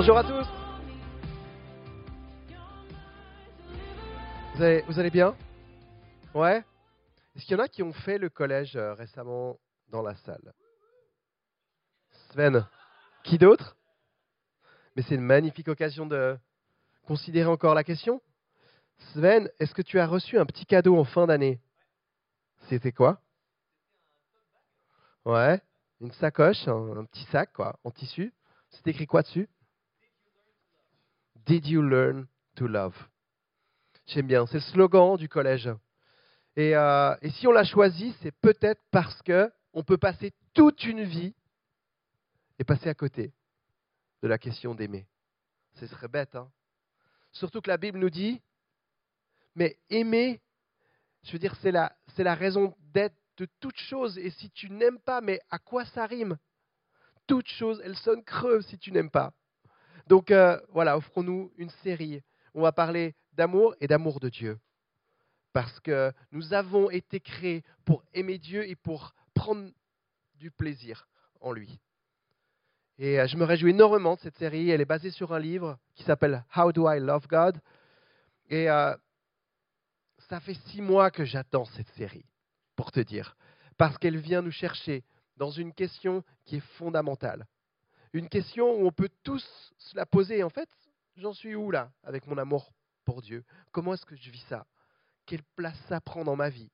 Bonjour 0.00 0.16
à 0.16 0.22
tous. 0.22 0.46
Vous 4.54 5.00
allez, 5.00 5.10
bien? 5.10 5.34
Ouais? 6.32 6.64
Est-ce 7.34 7.44
qu'il 7.44 7.56
y 7.56 7.60
en 7.60 7.64
a 7.64 7.66
qui 7.66 7.82
ont 7.82 7.92
fait 7.92 8.16
le 8.16 8.28
collège 8.28 8.76
euh, 8.76 8.94
récemment 8.94 9.58
dans 9.88 10.02
la 10.02 10.14
salle? 10.14 10.54
Sven. 12.30 12.64
Qui 13.24 13.38
d'autre? 13.38 13.76
Mais 14.94 15.02
c'est 15.02 15.16
une 15.16 15.20
magnifique 15.20 15.66
occasion 15.66 16.06
de 16.06 16.38
considérer 17.04 17.48
encore 17.48 17.74
la 17.74 17.82
question. 17.82 18.22
Sven, 19.14 19.50
est-ce 19.58 19.74
que 19.74 19.82
tu 19.82 19.98
as 19.98 20.06
reçu 20.06 20.38
un 20.38 20.46
petit 20.46 20.64
cadeau 20.64 20.96
en 20.96 21.04
fin 21.04 21.26
d'année? 21.26 21.60
C'était 22.68 22.92
quoi? 22.92 23.20
Ouais, 25.24 25.60
une 26.00 26.12
sacoche, 26.12 26.68
un, 26.68 26.98
un 26.98 27.04
petit 27.04 27.24
sac 27.32 27.52
quoi, 27.52 27.80
en 27.82 27.90
tissu. 27.90 28.32
C'est 28.70 28.86
écrit 28.86 29.08
quoi 29.08 29.22
dessus? 29.22 29.48
Did 31.48 31.66
you 31.66 31.80
learn 31.80 32.26
to 32.56 32.68
love? 32.68 32.94
J'aime 34.04 34.26
bien, 34.26 34.44
c'est 34.44 34.58
le 34.58 34.60
slogan 34.60 35.16
du 35.16 35.30
collège. 35.30 35.70
Et, 36.56 36.76
euh, 36.76 37.16
et 37.22 37.30
si 37.30 37.46
on 37.46 37.52
l'a 37.52 37.64
choisi, 37.64 38.14
c'est 38.20 38.32
peut-être 38.32 38.82
parce 38.90 39.22
que 39.22 39.50
on 39.72 39.82
peut 39.82 39.96
passer 39.96 40.34
toute 40.52 40.84
une 40.84 41.04
vie 41.04 41.34
et 42.58 42.64
passer 42.64 42.90
à 42.90 42.94
côté 42.94 43.32
de 44.22 44.28
la 44.28 44.36
question 44.36 44.74
d'aimer. 44.74 45.06
Ce 45.76 45.86
serait 45.86 46.08
bête, 46.08 46.36
hein 46.36 46.50
Surtout 47.32 47.62
que 47.62 47.70
la 47.70 47.78
Bible 47.78 47.98
nous 47.98 48.10
dit, 48.10 48.42
mais 49.54 49.78
aimer, 49.88 50.42
je 51.22 51.32
veux 51.32 51.38
dire, 51.38 51.56
c'est 51.62 51.72
la, 51.72 51.96
c'est 52.14 52.24
la 52.24 52.34
raison 52.34 52.76
d'être 52.92 53.16
de 53.38 53.48
toute 53.58 53.78
chose. 53.78 54.18
Et 54.18 54.28
si 54.32 54.50
tu 54.50 54.68
n'aimes 54.68 54.98
pas, 54.98 55.22
mais 55.22 55.40
à 55.48 55.58
quoi 55.58 55.86
ça 55.86 56.04
rime? 56.04 56.36
Toute 57.26 57.48
chose, 57.48 57.80
elle 57.86 57.96
sonne 57.96 58.22
creuse 58.22 58.66
si 58.66 58.78
tu 58.78 58.92
n'aimes 58.92 59.10
pas. 59.10 59.32
Donc 60.08 60.30
euh, 60.30 60.58
voilà, 60.70 60.96
offrons-nous 60.96 61.52
une 61.58 61.70
série. 61.82 62.22
On 62.54 62.62
va 62.62 62.72
parler 62.72 63.14
d'amour 63.34 63.74
et 63.80 63.86
d'amour 63.86 64.20
de 64.20 64.30
Dieu. 64.30 64.58
Parce 65.52 65.78
que 65.80 66.12
nous 66.32 66.54
avons 66.54 66.90
été 66.90 67.20
créés 67.20 67.62
pour 67.84 68.02
aimer 68.14 68.38
Dieu 68.38 68.66
et 68.68 68.74
pour 68.74 69.14
prendre 69.34 69.70
du 70.36 70.50
plaisir 70.50 71.06
en 71.40 71.52
lui. 71.52 71.78
Et 72.98 73.20
euh, 73.20 73.26
je 73.26 73.36
me 73.36 73.44
réjouis 73.44 73.70
énormément 73.70 74.14
de 74.14 74.20
cette 74.20 74.36
série. 74.38 74.70
Elle 74.70 74.80
est 74.80 74.86
basée 74.86 75.10
sur 75.10 75.34
un 75.34 75.38
livre 75.38 75.78
qui 75.94 76.04
s'appelle 76.04 76.42
How 76.56 76.72
Do 76.72 76.90
I 76.90 77.00
Love 77.00 77.26
God? 77.28 77.60
Et 78.48 78.70
euh, 78.70 78.96
ça 80.30 80.40
fait 80.40 80.56
six 80.68 80.80
mois 80.80 81.10
que 81.10 81.24
j'attends 81.24 81.66
cette 81.66 81.90
série, 81.90 82.24
pour 82.76 82.92
te 82.92 83.00
dire. 83.00 83.36
Parce 83.76 83.98
qu'elle 83.98 84.16
vient 84.16 84.40
nous 84.40 84.50
chercher 84.50 85.04
dans 85.36 85.50
une 85.50 85.74
question 85.74 86.24
qui 86.46 86.56
est 86.56 86.66
fondamentale 86.78 87.46
une 88.12 88.28
question 88.28 88.70
où 88.70 88.86
on 88.86 88.92
peut 88.92 89.10
tous 89.22 89.44
se 89.78 89.96
la 89.96 90.06
poser. 90.06 90.42
En 90.42 90.50
fait, 90.50 90.68
j'en 91.16 91.32
suis 91.32 91.54
où 91.54 91.70
là 91.70 91.92
avec 92.02 92.26
mon 92.26 92.38
amour 92.38 92.72
pour 93.04 93.22
Dieu? 93.22 93.44
Comment 93.72 93.94
est-ce 93.94 94.06
que 94.06 94.16
je 94.16 94.30
vis 94.30 94.44
ça? 94.48 94.66
Quelle 95.26 95.42
place 95.56 95.78
ça 95.88 96.00
prend 96.00 96.24
dans 96.24 96.36
ma 96.36 96.48
vie? 96.48 96.70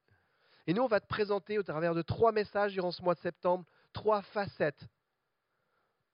Et 0.67 0.75
nous, 0.75 0.83
on 0.83 0.89
va 0.89 1.01
te 1.01 1.07
présenter 1.07 1.59
au 1.59 1.63
travers 1.63 1.95
de 1.95 2.03
trois 2.03 2.33
messages 2.33 2.73
durant 2.73 2.93
ce 2.93 3.03
mois 3.03 3.15
de 3.15 3.21
septembre, 3.21 3.67
trois 3.93 4.23
facettes 4.23 4.87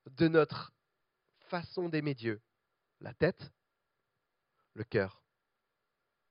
de 0.06 0.28
notre 0.28 0.72
façon 1.48 1.88
d'aimer 1.88 2.14
Dieu. 2.14 2.41
La 3.00 3.14
tête, 3.14 3.52
le 4.74 4.84
cœur 4.84 5.22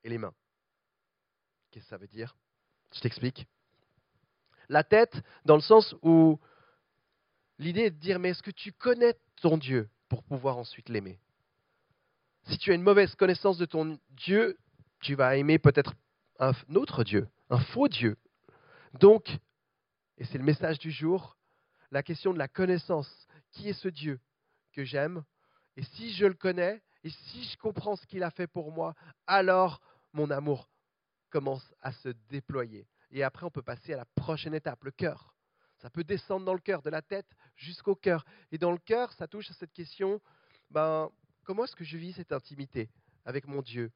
et 0.03 0.09
les 0.09 0.17
mains. 0.17 0.33
Qu'est-ce 1.71 1.85
que 1.85 1.89
ça 1.89 1.97
veut 1.97 2.07
dire? 2.07 2.35
Je 2.93 2.99
t'explique. 3.01 3.47
La 4.67 4.83
tête, 4.83 5.15
dans 5.45 5.55
le 5.55 5.61
sens 5.61 5.95
où 6.01 6.39
L'idée 7.59 7.81
est 7.81 7.91
de 7.91 7.99
dire, 7.99 8.19
mais 8.19 8.29
est-ce 8.29 8.41
que 8.41 8.51
tu 8.51 8.71
connais 8.71 9.15
ton 9.41 9.57
Dieu 9.57 9.89
pour 10.07 10.23
pouvoir 10.23 10.57
ensuite 10.57 10.89
l'aimer? 10.89 11.19
Si 12.45 12.57
tu 12.57 12.71
as 12.71 12.75
une 12.75 12.81
mauvaise 12.81 13.13
connaissance 13.15 13.57
de 13.57 13.65
ton 13.65 13.99
Dieu, 14.11 14.57
tu 15.01 15.15
vas 15.15 15.35
aimer 15.35 15.59
peut-être 15.59 15.93
un 16.39 16.53
autre 16.73 17.03
Dieu, 17.03 17.27
un 17.49 17.59
faux 17.59 17.89
Dieu. 17.89 18.17
Donc, 18.93 19.27
et 20.17 20.25
c'est 20.25 20.37
le 20.37 20.43
message 20.43 20.79
du 20.79 20.89
jour, 20.89 21.37
la 21.91 22.01
question 22.01 22.33
de 22.33 22.39
la 22.39 22.47
connaissance. 22.47 23.27
Qui 23.51 23.69
est 23.69 23.73
ce 23.73 23.87
Dieu 23.87 24.19
que 24.73 24.83
j'aime? 24.83 25.23
Et 25.75 25.83
si 25.83 26.13
je 26.13 26.25
le 26.25 26.33
connais, 26.33 26.81
et 27.03 27.09
si 27.09 27.43
je 27.43 27.57
comprends 27.57 27.95
ce 27.95 28.05
qu'il 28.05 28.23
a 28.23 28.31
fait 28.31 28.47
pour 28.47 28.71
moi, 28.71 28.95
alors 29.27 29.81
mon 30.13 30.31
amour 30.31 30.69
commence 31.29 31.73
à 31.81 31.91
se 31.91 32.09
déployer. 32.29 32.87
Et 33.11 33.23
après, 33.23 33.45
on 33.45 33.51
peut 33.51 33.61
passer 33.61 33.93
à 33.93 33.97
la 33.97 34.05
prochaine 34.05 34.53
étape, 34.53 34.83
le 34.83 34.91
cœur. 34.91 35.33
Ça 35.79 35.89
peut 35.89 36.03
descendre 36.03 36.45
dans 36.45 36.53
le 36.53 36.59
cœur, 36.59 36.81
de 36.81 36.89
la 36.89 37.01
tête 37.01 37.27
jusqu'au 37.55 37.95
cœur. 37.95 38.25
Et 38.51 38.57
dans 38.57 38.71
le 38.71 38.77
cœur, 38.77 39.11
ça 39.13 39.27
touche 39.27 39.49
à 39.49 39.53
cette 39.53 39.71
question, 39.71 40.21
ben, 40.69 41.09
comment 41.43 41.63
est-ce 41.63 41.75
que 41.75 41.85
je 41.85 41.97
vis 41.97 42.13
cette 42.13 42.33
intimité 42.33 42.89
avec 43.25 43.47
mon 43.47 43.61
Dieu 43.61 43.91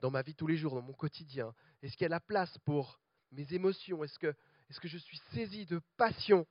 dans 0.00 0.10
ma 0.10 0.22
vie 0.22 0.34
tous 0.34 0.46
les 0.46 0.58
jours, 0.58 0.74
dans 0.74 0.82
mon 0.82 0.92
quotidien? 0.92 1.54
Est-ce 1.82 1.92
qu'il 1.96 2.04
y 2.04 2.06
a 2.06 2.10
la 2.10 2.20
place 2.20 2.56
pour 2.58 3.00
mes 3.32 3.50
émotions? 3.54 4.04
Est-ce 4.04 4.18
que, 4.18 4.34
que 4.80 4.88
je 4.88 4.98
suis 4.98 5.20
saisi 5.32 5.64
de 5.64 5.80
passion 5.96 6.46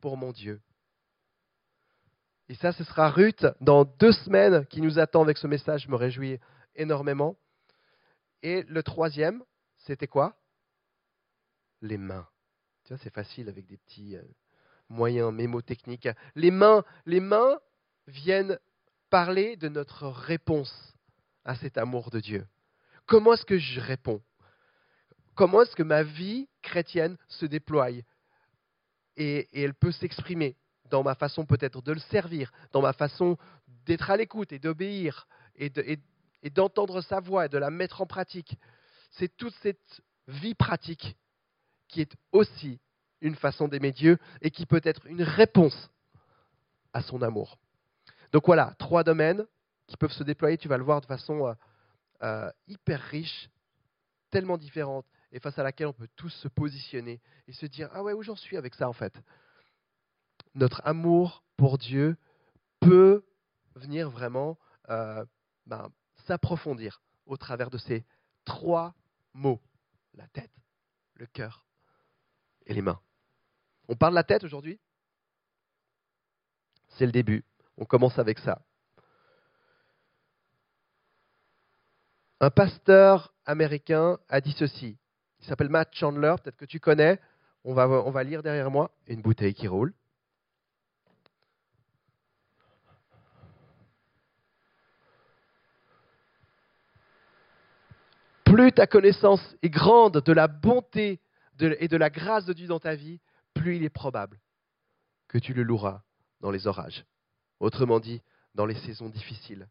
pour 0.00 0.16
mon 0.16 0.30
Dieu? 0.30 0.60
Et 2.48 2.54
ça, 2.54 2.70
ce 2.70 2.84
sera 2.84 3.10
Ruth 3.10 3.44
dans 3.60 3.84
deux 3.84 4.12
semaines 4.12 4.64
qui 4.66 4.80
nous 4.80 5.00
attend 5.00 5.22
avec 5.22 5.38
ce 5.38 5.48
message. 5.48 5.82
Je 5.82 5.90
me 5.90 5.96
réjouis 5.96 6.38
énormément. 6.76 7.36
Et 8.42 8.62
le 8.62 8.84
troisième, 8.84 9.42
c'était 9.78 10.06
quoi? 10.06 10.36
Les 11.80 11.98
mains 11.98 12.28
c'est 13.02 13.12
facile 13.12 13.48
avec 13.48 13.66
des 13.66 13.76
petits 13.76 14.16
euh, 14.16 14.22
moyens 14.88 15.32
mémotechniques. 15.32 16.08
Les 16.34 16.50
mains, 16.50 16.84
les 17.04 17.20
mains 17.20 17.58
viennent 18.06 18.58
parler 19.10 19.56
de 19.56 19.68
notre 19.68 20.06
réponse 20.08 20.94
à 21.44 21.56
cet 21.56 21.78
amour 21.78 22.10
de 22.10 22.20
Dieu. 22.20 22.46
Comment 23.06 23.34
est-ce 23.34 23.44
que 23.44 23.58
je 23.58 23.80
réponds? 23.80 24.22
Comment 25.34 25.62
est-ce 25.62 25.76
que 25.76 25.82
ma 25.82 26.02
vie 26.02 26.48
chrétienne 26.62 27.16
se 27.28 27.46
déploie? 27.46 27.90
Et, 29.16 29.48
elle 29.52 29.74
peut 29.74 29.92
s'exprimer 29.92 30.56
dans 30.90 31.02
ma 31.02 31.14
façon 31.14 31.46
peut-être 31.46 31.82
de 31.82 31.92
le 31.92 32.00
servir, 32.00 32.52
dans 32.72 32.82
ma 32.82 32.92
façon 32.92 33.36
d'être 33.86 34.10
à 34.10 34.16
l'écoute 34.16 34.52
et 34.52 34.58
d'obéir 34.58 35.26
et, 35.56 35.72
et 36.42 36.50
d'entendre 36.50 37.00
sa 37.00 37.20
voix 37.20 37.46
et 37.46 37.48
de 37.48 37.58
la 37.58 37.70
mettre 37.70 38.00
en 38.00 38.06
pratique. 38.06 38.56
C'est 39.12 39.36
toute 39.36 39.54
cette 39.62 40.02
vie 40.28 40.54
pratique 40.54 41.16
qui 41.96 42.02
est 42.02 42.16
aussi 42.32 42.78
une 43.22 43.36
façon 43.36 43.68
d'aimer 43.68 43.90
Dieu 43.90 44.18
et 44.42 44.50
qui 44.50 44.66
peut 44.66 44.82
être 44.84 45.06
une 45.06 45.22
réponse 45.22 45.90
à 46.92 47.00
son 47.00 47.22
amour. 47.22 47.58
Donc 48.32 48.44
voilà, 48.44 48.74
trois 48.78 49.02
domaines 49.02 49.46
qui 49.86 49.96
peuvent 49.96 50.12
se 50.12 50.22
déployer, 50.22 50.58
tu 50.58 50.68
vas 50.68 50.76
le 50.76 50.84
voir 50.84 51.00
de 51.00 51.06
façon 51.06 51.46
euh, 51.46 51.54
euh, 52.22 52.52
hyper 52.68 53.00
riche, 53.00 53.48
tellement 54.30 54.58
différente, 54.58 55.06
et 55.32 55.40
face 55.40 55.58
à 55.58 55.62
laquelle 55.62 55.86
on 55.86 55.94
peut 55.94 56.08
tous 56.16 56.28
se 56.28 56.48
positionner 56.48 57.22
et 57.48 57.52
se 57.54 57.64
dire, 57.64 57.88
ah 57.94 58.02
ouais, 58.02 58.12
où 58.12 58.22
j'en 58.22 58.36
suis 58.36 58.58
avec 58.58 58.74
ça 58.74 58.90
en 58.90 58.92
fait? 58.92 59.14
Notre 60.54 60.82
amour 60.84 61.42
pour 61.56 61.78
Dieu 61.78 62.18
peut 62.78 63.24
venir 63.74 64.10
vraiment 64.10 64.58
euh, 64.90 65.24
ben, 65.64 65.88
s'approfondir 66.26 67.00
au 67.24 67.38
travers 67.38 67.70
de 67.70 67.78
ces 67.78 68.04
trois 68.44 68.94
mots, 69.32 69.62
la 70.12 70.28
tête, 70.28 70.52
le 71.14 71.24
cœur 71.24 71.65
et 72.66 72.74
les 72.74 72.82
mains. 72.82 73.00
On 73.88 73.96
parle 73.96 74.12
de 74.12 74.16
la 74.16 74.24
tête 74.24 74.44
aujourd'hui? 74.44 74.78
C'est 76.88 77.06
le 77.06 77.12
début. 77.12 77.44
On 77.76 77.84
commence 77.84 78.18
avec 78.18 78.38
ça. 78.38 78.62
Un 82.40 82.50
pasteur 82.50 83.32
américain 83.44 84.18
a 84.28 84.40
dit 84.40 84.54
ceci. 84.58 84.98
Il 85.40 85.46
s'appelle 85.46 85.68
Matt 85.68 85.94
Chandler, 85.94 86.34
peut-être 86.42 86.56
que 86.56 86.64
tu 86.64 86.80
connais. 86.80 87.20
On 87.64 87.74
va, 87.74 87.88
on 87.88 88.10
va 88.10 88.24
lire 88.24 88.42
derrière 88.42 88.70
moi 88.70 88.90
une 89.06 89.22
bouteille 89.22 89.54
qui 89.54 89.68
roule. 89.68 89.94
Plus 98.44 98.72
ta 98.72 98.86
connaissance 98.86 99.40
est 99.62 99.70
grande 99.70 100.18
de 100.20 100.32
la 100.32 100.46
bonté 100.46 101.20
et 101.60 101.88
de 101.88 101.96
la 101.96 102.10
grâce 102.10 102.44
de 102.44 102.52
Dieu 102.52 102.66
dans 102.66 102.80
ta 102.80 102.94
vie, 102.94 103.20
plus 103.54 103.76
il 103.76 103.84
est 103.84 103.90
probable 103.90 104.40
que 105.28 105.38
tu 105.38 105.54
le 105.54 105.62
loueras 105.62 106.02
dans 106.40 106.50
les 106.50 106.66
orages. 106.66 107.04
Autrement 107.60 108.00
dit, 108.00 108.22
dans 108.54 108.66
les 108.66 108.74
saisons 108.74 109.08
difficiles. 109.08 109.68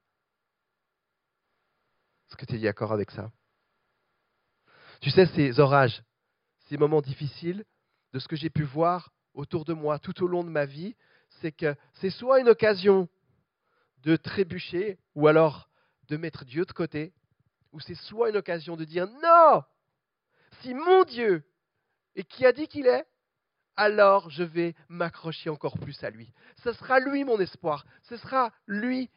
Est-ce 2.27 2.37
que 2.37 2.45
tu 2.45 2.55
es 2.55 2.59
d'accord 2.59 2.91
avec 2.91 3.11
ça? 3.11 3.31
Tu 5.01 5.11
sais, 5.11 5.27
ces 5.27 5.59
orages, 5.59 6.03
ces 6.67 6.77
moments 6.77 7.01
difficiles, 7.01 7.65
de 8.13 8.19
ce 8.19 8.27
que 8.27 8.35
j'ai 8.35 8.49
pu 8.49 8.63
voir 8.63 9.11
autour 9.33 9.65
de 9.65 9.73
moi 9.73 9.99
tout 9.99 10.23
au 10.23 10.27
long 10.27 10.43
de 10.43 10.49
ma 10.49 10.65
vie, 10.65 10.95
c'est 11.41 11.51
que 11.51 11.75
c'est 11.95 12.09
soit 12.09 12.39
une 12.39 12.49
occasion 12.49 13.09
de 13.97 14.15
trébucher 14.15 14.97
ou 15.13 15.27
alors 15.27 15.69
de 16.07 16.17
mettre 16.17 16.45
Dieu 16.45 16.65
de 16.65 16.71
côté, 16.71 17.13
ou 17.71 17.79
c'est 17.79 17.95
soit 17.95 18.29
une 18.29 18.37
occasion 18.37 18.75
de 18.75 18.85
dire 18.85 19.07
non, 19.21 19.63
si 20.61 20.73
mon 20.73 21.03
Dieu 21.03 21.43
et 22.15 22.23
qui 22.23 22.45
a 22.45 22.53
dit 22.53 22.67
qu'il 22.67 22.87
est, 22.87 23.05
alors 23.75 24.29
je 24.29 24.43
vais 24.43 24.75
m'accrocher 24.87 25.49
encore 25.49 25.77
plus 25.77 26.01
à 26.03 26.09
lui. 26.09 26.31
Ce 26.63 26.71
sera 26.73 26.99
lui 26.99 27.23
mon 27.23 27.39
espoir. 27.39 27.85
Ce 28.03 28.17
sera 28.17 28.51
lui 28.67 29.09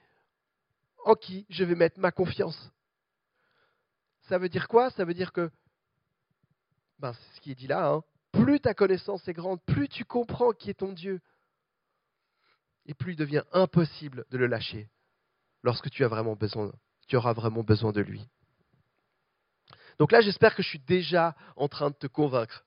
en 1.05 1.15
qui 1.15 1.47
je 1.49 1.65
vais 1.65 1.77
mettre 1.77 2.00
ma 2.00 2.11
confiance. 2.11 2.73
Ça 4.23 4.39
veut 4.39 4.49
dire 4.49 4.69
quoi? 4.69 4.91
Ça 4.91 5.05
veut 5.05 5.15
dire 5.15 5.33
que, 5.33 5.50
ben, 6.99 7.12
c'est 7.12 7.37
ce 7.37 7.41
qui 7.41 7.53
est 7.53 7.55
dit 7.55 7.69
là, 7.69 7.89
hein, 7.89 8.03
plus 8.33 8.61
ta 8.61 8.75
connaissance 8.75 9.27
est 9.29 9.33
grande, 9.33 9.62
plus 9.65 9.89
tu 9.89 10.05
comprends 10.05 10.53
qui 10.53 10.71
est 10.71 10.75
ton 10.75 10.93
Dieu, 10.93 11.21
et 12.87 12.95
plus 12.95 13.12
il 13.12 13.17
devient 13.17 13.45
impossible 13.53 14.27
de 14.31 14.39
le 14.39 14.47
lâcher 14.47 14.89
lorsque 15.62 15.91
tu 15.91 16.05
as 16.05 16.09
vraiment 16.09 16.35
besoin, 16.35 16.73
tu 17.06 17.17
auras 17.17 17.33
vraiment 17.33 17.62
besoin 17.62 17.93
de 17.93 18.00
lui. 18.00 18.29
Donc 19.99 20.12
là, 20.12 20.21
j'espère 20.21 20.55
que 20.55 20.62
je 20.62 20.69
suis 20.69 20.79
déjà 20.81 21.35
en 21.56 21.69
train 21.69 21.91
de 21.91 21.97
te 21.97 22.06
convaincre 22.06 22.65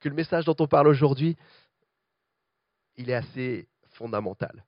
que 0.00 0.08
le 0.08 0.14
message 0.14 0.44
dont 0.44 0.56
on 0.58 0.66
parle 0.66 0.88
aujourd'hui, 0.88 1.36
il 2.96 3.10
est 3.10 3.14
assez 3.14 3.68
fondamental. 3.90 4.64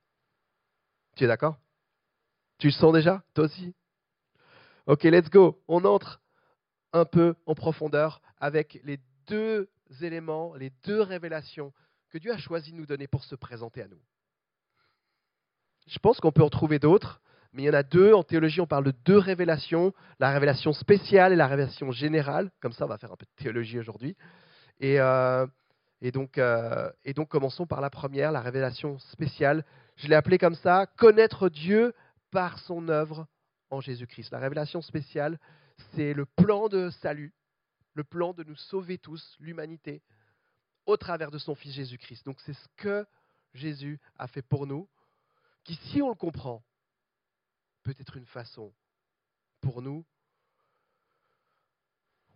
Tu 1.16 1.24
es 1.24 1.26
d'accord? 1.26 1.58
Tu 2.58 2.68
le 2.68 2.72
sens 2.72 2.92
déjà? 2.92 3.22
Toi 3.34 3.44
aussi? 3.44 3.74
Ok, 4.86 5.04
let's 5.04 5.30
go. 5.30 5.62
On 5.68 5.84
entre 5.84 6.20
un 6.92 7.04
peu 7.04 7.34
en 7.46 7.54
profondeur 7.54 8.20
avec 8.38 8.80
les 8.84 9.00
deux 9.26 9.68
éléments, 10.00 10.54
les 10.54 10.70
deux 10.84 11.00
révélations 11.00 11.72
que 12.10 12.18
Dieu 12.18 12.32
a 12.32 12.38
choisi 12.38 12.72
de 12.72 12.76
nous 12.76 12.86
donner 12.86 13.06
pour 13.06 13.24
se 13.24 13.34
présenter 13.34 13.82
à 13.82 13.88
nous. 13.88 14.00
Je 15.86 15.98
pense 15.98 16.20
qu'on 16.20 16.32
peut 16.32 16.42
en 16.42 16.50
trouver 16.50 16.78
d'autres, 16.78 17.20
mais 17.52 17.62
il 17.62 17.66
y 17.66 17.70
en 17.70 17.74
a 17.74 17.82
deux. 17.82 18.12
En 18.12 18.22
théologie, 18.22 18.60
on 18.60 18.66
parle 18.66 18.84
de 18.84 18.94
deux 19.04 19.18
révélations, 19.18 19.92
la 20.18 20.30
révélation 20.30 20.72
spéciale 20.72 21.32
et 21.32 21.36
la 21.36 21.46
révélation 21.46 21.90
générale. 21.90 22.50
Comme 22.60 22.72
ça, 22.72 22.84
on 22.84 22.88
va 22.88 22.98
faire 22.98 23.12
un 23.12 23.16
peu 23.16 23.26
de 23.26 23.42
théologie 23.42 23.78
aujourd'hui. 23.78 24.16
Et, 24.80 25.00
euh, 25.00 25.46
donc, 26.12 26.38
euh, 26.38 26.90
et 27.04 27.14
donc, 27.14 27.28
commençons 27.28 27.66
par 27.66 27.80
la 27.80 27.90
première, 27.90 28.32
la 28.32 28.40
révélation 28.40 28.98
spéciale. 28.98 29.64
Je 29.96 30.08
l'ai 30.08 30.14
appelée 30.14 30.38
comme 30.38 30.54
ça, 30.56 30.86
connaître 30.96 31.48
Dieu 31.48 31.94
par 32.30 32.58
son 32.60 32.88
œuvre 32.88 33.26
en 33.70 33.80
Jésus-Christ. 33.80 34.30
La 34.32 34.38
révélation 34.38 34.82
spéciale, 34.82 35.38
c'est 35.94 36.14
le 36.14 36.26
plan 36.26 36.68
de 36.68 36.90
salut, 36.90 37.32
le 37.94 38.04
plan 38.04 38.32
de 38.32 38.42
nous 38.42 38.56
sauver 38.56 38.98
tous, 38.98 39.36
l'humanité, 39.38 40.02
au 40.86 40.96
travers 40.96 41.30
de 41.30 41.38
son 41.38 41.54
Fils 41.54 41.74
Jésus-Christ. 41.74 42.24
Donc 42.26 42.40
c'est 42.40 42.54
ce 42.54 42.68
que 42.76 43.06
Jésus 43.54 44.00
a 44.18 44.26
fait 44.26 44.42
pour 44.42 44.66
nous, 44.66 44.88
qui, 45.64 45.74
si 45.74 46.02
on 46.02 46.08
le 46.08 46.14
comprend, 46.14 46.62
peut 47.82 47.94
être 47.98 48.16
une 48.16 48.26
façon 48.26 48.72
pour 49.60 49.82
nous, 49.82 50.04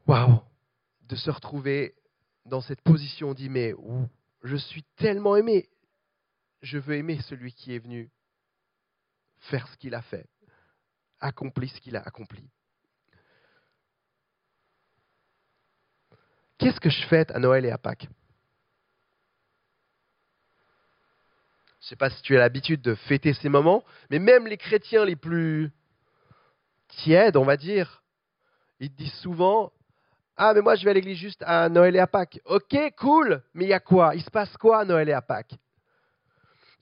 waouh, 0.07 0.41
de 1.03 1.17
se 1.17 1.31
retrouver 1.31 1.95
dans 2.47 2.61
cette 2.61 2.81
position, 2.81 3.31
on 3.31 3.35
dit, 3.35 3.49
mais 3.49 3.75
je 4.43 4.57
suis 4.57 4.85
tellement 4.97 5.37
aimé, 5.37 5.69
je 6.63 6.79
veux 6.79 6.95
aimer 6.95 7.21
celui 7.23 7.53
qui 7.53 7.75
est 7.75 7.79
venu 7.79 8.11
faire 9.51 9.69
ce 9.69 9.77
qu'il 9.77 9.95
a 9.95 10.03
fait 10.03 10.29
accompli 11.21 11.69
ce 11.69 11.81
qu'il 11.81 11.97
a 11.97 12.03
accompli. 12.03 12.49
Qu'est-ce 16.59 16.81
que 16.81 16.91
je 16.91 17.07
fête 17.07 17.31
à 17.31 17.39
Noël 17.39 17.65
et 17.65 17.71
à 17.71 17.79
Pâques? 17.79 18.09
Je 21.81 21.87
ne 21.87 21.89
sais 21.91 21.97
pas 21.97 22.11
si 22.11 22.21
tu 22.23 22.35
as 22.37 22.41
l'habitude 22.41 22.83
de 22.83 22.95
fêter 22.95 23.33
ces 23.35 23.49
moments, 23.49 23.85
mais 24.11 24.19
même 24.19 24.47
les 24.47 24.57
chrétiens 24.57 25.05
les 25.05 25.15
plus 25.15 25.71
tièdes, 26.89 27.37
on 27.37 27.45
va 27.45 27.57
dire, 27.57 28.03
ils 28.81 28.93
disent 28.93 29.13
souvent 29.21 29.73
Ah, 30.37 30.53
mais 30.53 30.61
moi 30.61 30.75
je 30.75 30.85
vais 30.85 30.91
à 30.91 30.95
l'église 30.95 31.17
juste 31.17 31.43
à 31.47 31.69
Noël 31.71 31.97
et 31.97 31.99
à 31.99 32.07
Pâques. 32.07 32.41
Ok, 32.45 32.77
cool, 32.99 33.43
mais 33.55 33.65
il 33.65 33.69
y 33.69 33.73
a 33.73 33.81
quoi? 33.81 34.15
Il 34.15 34.23
se 34.23 34.31
passe 34.31 34.55
quoi 34.59 34.81
à 34.81 34.85
Noël 34.85 35.09
et 35.09 35.15
à 35.15 35.23
Pâques? 35.23 35.55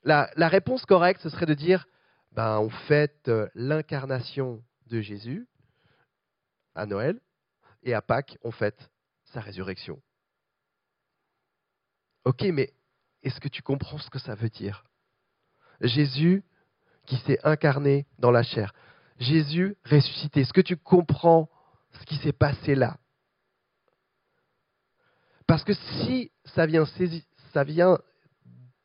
La, 0.02 0.28
réponse 0.36 0.84
correcte, 0.84 1.22
ce 1.22 1.30
serait 1.30 1.46
de 1.46 1.54
dire 1.54 1.86
ben, 2.32 2.58
on 2.58 2.68
fête 2.68 3.28
euh, 3.28 3.48
l'incarnation 3.54 4.62
de 4.88 5.00
Jésus 5.00 5.46
à 6.74 6.84
Noël 6.84 7.20
et 7.84 7.94
à 7.94 8.02
Pâques, 8.02 8.36
on 8.42 8.50
fête 8.50 8.90
sa 9.26 9.40
résurrection. 9.40 10.02
Ok, 12.24 12.42
mais 12.42 12.72
est-ce 13.22 13.40
que 13.40 13.48
tu 13.48 13.62
comprends 13.62 13.98
ce 13.98 14.10
que 14.10 14.18
ça 14.18 14.34
veut 14.34 14.50
dire? 14.50 14.84
Jésus 15.80 16.42
qui 17.06 17.16
s'est 17.18 17.38
incarné 17.44 18.06
dans 18.18 18.30
la 18.30 18.42
chair. 18.42 18.72
Jésus 19.18 19.76
ressuscité. 19.84 20.40
Est-ce 20.40 20.52
que 20.52 20.60
tu 20.60 20.76
comprends 20.76 21.48
ce 21.92 22.04
qui 22.04 22.16
s'est 22.16 22.32
passé 22.32 22.74
là? 22.74 22.98
Parce 25.54 25.62
que 25.62 25.72
si 25.72 26.32
ça 26.46 26.66
vient, 26.66 27.98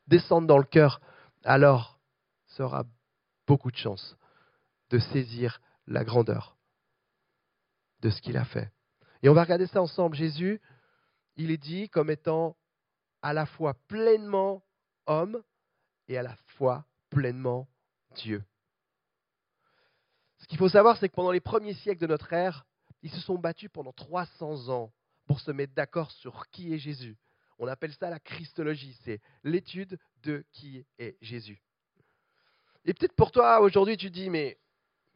descendre 0.06 0.46
dans 0.46 0.56
le 0.56 0.62
cœur, 0.62 1.00
alors 1.42 1.98
ça 2.46 2.64
aura 2.64 2.84
beaucoup 3.48 3.72
de 3.72 3.76
chance 3.76 4.16
de 4.90 5.00
saisir 5.00 5.60
la 5.88 6.04
grandeur 6.04 6.56
de 8.02 8.10
ce 8.10 8.22
qu'il 8.22 8.36
a 8.36 8.44
fait. 8.44 8.70
Et 9.24 9.28
on 9.28 9.34
va 9.34 9.42
regarder 9.42 9.66
ça 9.66 9.82
ensemble. 9.82 10.14
Jésus, 10.14 10.60
il 11.34 11.50
est 11.50 11.58
dit 11.58 11.88
comme 11.88 12.08
étant 12.08 12.56
à 13.20 13.32
la 13.32 13.46
fois 13.46 13.74
pleinement 13.88 14.62
homme 15.06 15.42
et 16.06 16.18
à 16.18 16.22
la 16.22 16.36
fois 16.56 16.84
pleinement 17.08 17.66
Dieu. 18.14 18.44
Ce 20.38 20.46
qu'il 20.46 20.58
faut 20.58 20.68
savoir, 20.68 20.98
c'est 20.98 21.08
que 21.08 21.16
pendant 21.16 21.32
les 21.32 21.40
premiers 21.40 21.74
siècles 21.74 22.02
de 22.02 22.06
notre 22.06 22.32
ère, 22.32 22.64
ils 23.02 23.10
se 23.10 23.18
sont 23.22 23.38
battus 23.38 23.70
pendant 23.72 23.92
300 23.92 24.68
ans 24.68 24.92
pour 25.30 25.38
se 25.38 25.52
mettre 25.52 25.74
d'accord 25.74 26.10
sur 26.10 26.48
qui 26.48 26.74
est 26.74 26.78
Jésus. 26.78 27.16
On 27.60 27.68
appelle 27.68 27.92
ça 27.92 28.10
la 28.10 28.18
christologie, 28.18 28.98
c'est 29.04 29.20
l'étude 29.44 29.96
de 30.24 30.44
qui 30.50 30.84
est 30.98 31.16
Jésus. 31.20 31.62
Et 32.84 32.92
peut-être 32.94 33.14
pour 33.14 33.30
toi, 33.30 33.60
aujourd'hui, 33.60 33.96
tu 33.96 34.10
dis, 34.10 34.28
mais, 34.28 34.58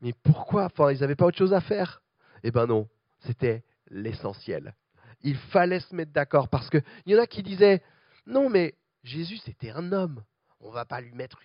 mais 0.01 0.13
pourquoi? 0.23 0.67
Enfin, 0.67 0.93
ils 0.93 1.01
n'avaient 1.01 1.17
pas 1.17 1.27
autre 1.27 1.39
chose 1.39 1.53
à 1.53 1.61
faire? 1.61 2.01
Eh 2.45 2.53
bien 2.53 2.67
non, 2.67 2.89
c'était 3.27 3.65
l'essentiel. 3.89 4.77
Il 5.23 5.37
fallait 5.37 5.81
se 5.81 5.93
mettre 5.93 6.13
d'accord 6.13 6.49
parce 6.49 6.71
qu'il 6.71 6.85
y 7.07 7.17
en 7.17 7.21
a 7.21 7.27
qui 7.27 7.43
disaient, 7.43 7.83
non, 8.25 8.49
mais 8.49 8.77
Jésus, 9.03 9.39
c'était 9.39 9.71
un 9.71 9.91
homme. 9.91 10.23
On 10.61 10.69
ne 10.69 10.75
va 10.75 10.85
pas 10.85 11.01
lui 11.01 11.13
mettre 11.13 11.43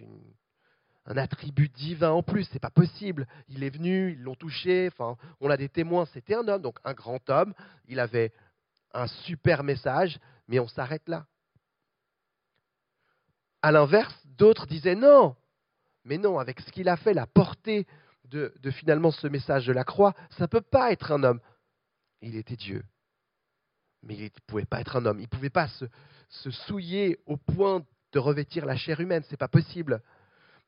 un 1.08 1.18
attribut 1.18 1.70
divin 1.70 2.12
en 2.12 2.22
plus, 2.22 2.44
c'est 2.52 2.60
pas 2.60 2.70
possible. 2.70 3.26
Il 3.48 3.64
est 3.64 3.72
venu, 3.72 4.12
ils 4.12 4.22
l'ont 4.22 4.36
touché, 4.36 4.90
enfin, 4.92 5.18
on 5.42 5.50
a 5.50 5.58
des 5.58 5.70
témoins, 5.70 6.06
c'était 6.14 6.36
un 6.36 6.48
homme, 6.48 6.62
donc 6.62 6.78
un 6.84 6.94
grand 6.94 7.28
homme, 7.32 7.56
il 7.88 8.00
avait 8.00 8.32
un 8.94 9.08
super 9.08 9.64
message, 9.64 10.20
mais 10.48 10.60
on 10.60 10.68
s'arrête 10.68 11.08
là. 11.08 11.26
À 13.62 13.72
l'inverse, 13.72 14.16
d'autres 14.26 14.66
disaient 14.68 14.96
non, 14.96 15.36
mais 16.06 16.18
non, 16.18 16.40
avec 16.40 16.60
ce 16.62 16.72
qu'il 16.72 16.90
a 16.90 16.98
fait, 16.98 17.14
la 17.14 17.28
portée 17.28 17.86
de, 18.26 18.54
finalement 18.72 19.12
ce 19.12 19.28
message 19.28 19.66
de 19.68 19.74
la 19.74 19.84
croix, 19.84 20.14
ça 20.32 20.44
ne 20.44 20.48
peut 20.48 20.62
pas 20.62 20.92
être 20.92 21.12
un 21.12 21.24
homme. 21.24 21.40
Il 22.22 22.36
était 22.36 22.56
Dieu. 22.56 22.84
Mais 24.04 24.16
il 24.16 24.24
ne 24.24 24.30
pouvait 24.48 24.66
pas 24.66 24.82
être 24.82 24.96
un 24.96 25.06
homme. 25.06 25.20
Il 25.20 25.24
ne 25.24 25.28
pouvait 25.28 25.50
pas 25.50 25.68
se, 25.68 26.52
souiller 26.52 27.20
au 27.26 27.38
point 27.38 27.84
de 28.12 28.20
revêtir 28.20 28.66
la 28.66 28.76
chair 28.76 29.00
humaine. 29.00 29.24
Ce 29.24 29.32
n'est 29.32 29.38
pas 29.38 29.48
possible. 29.48 30.02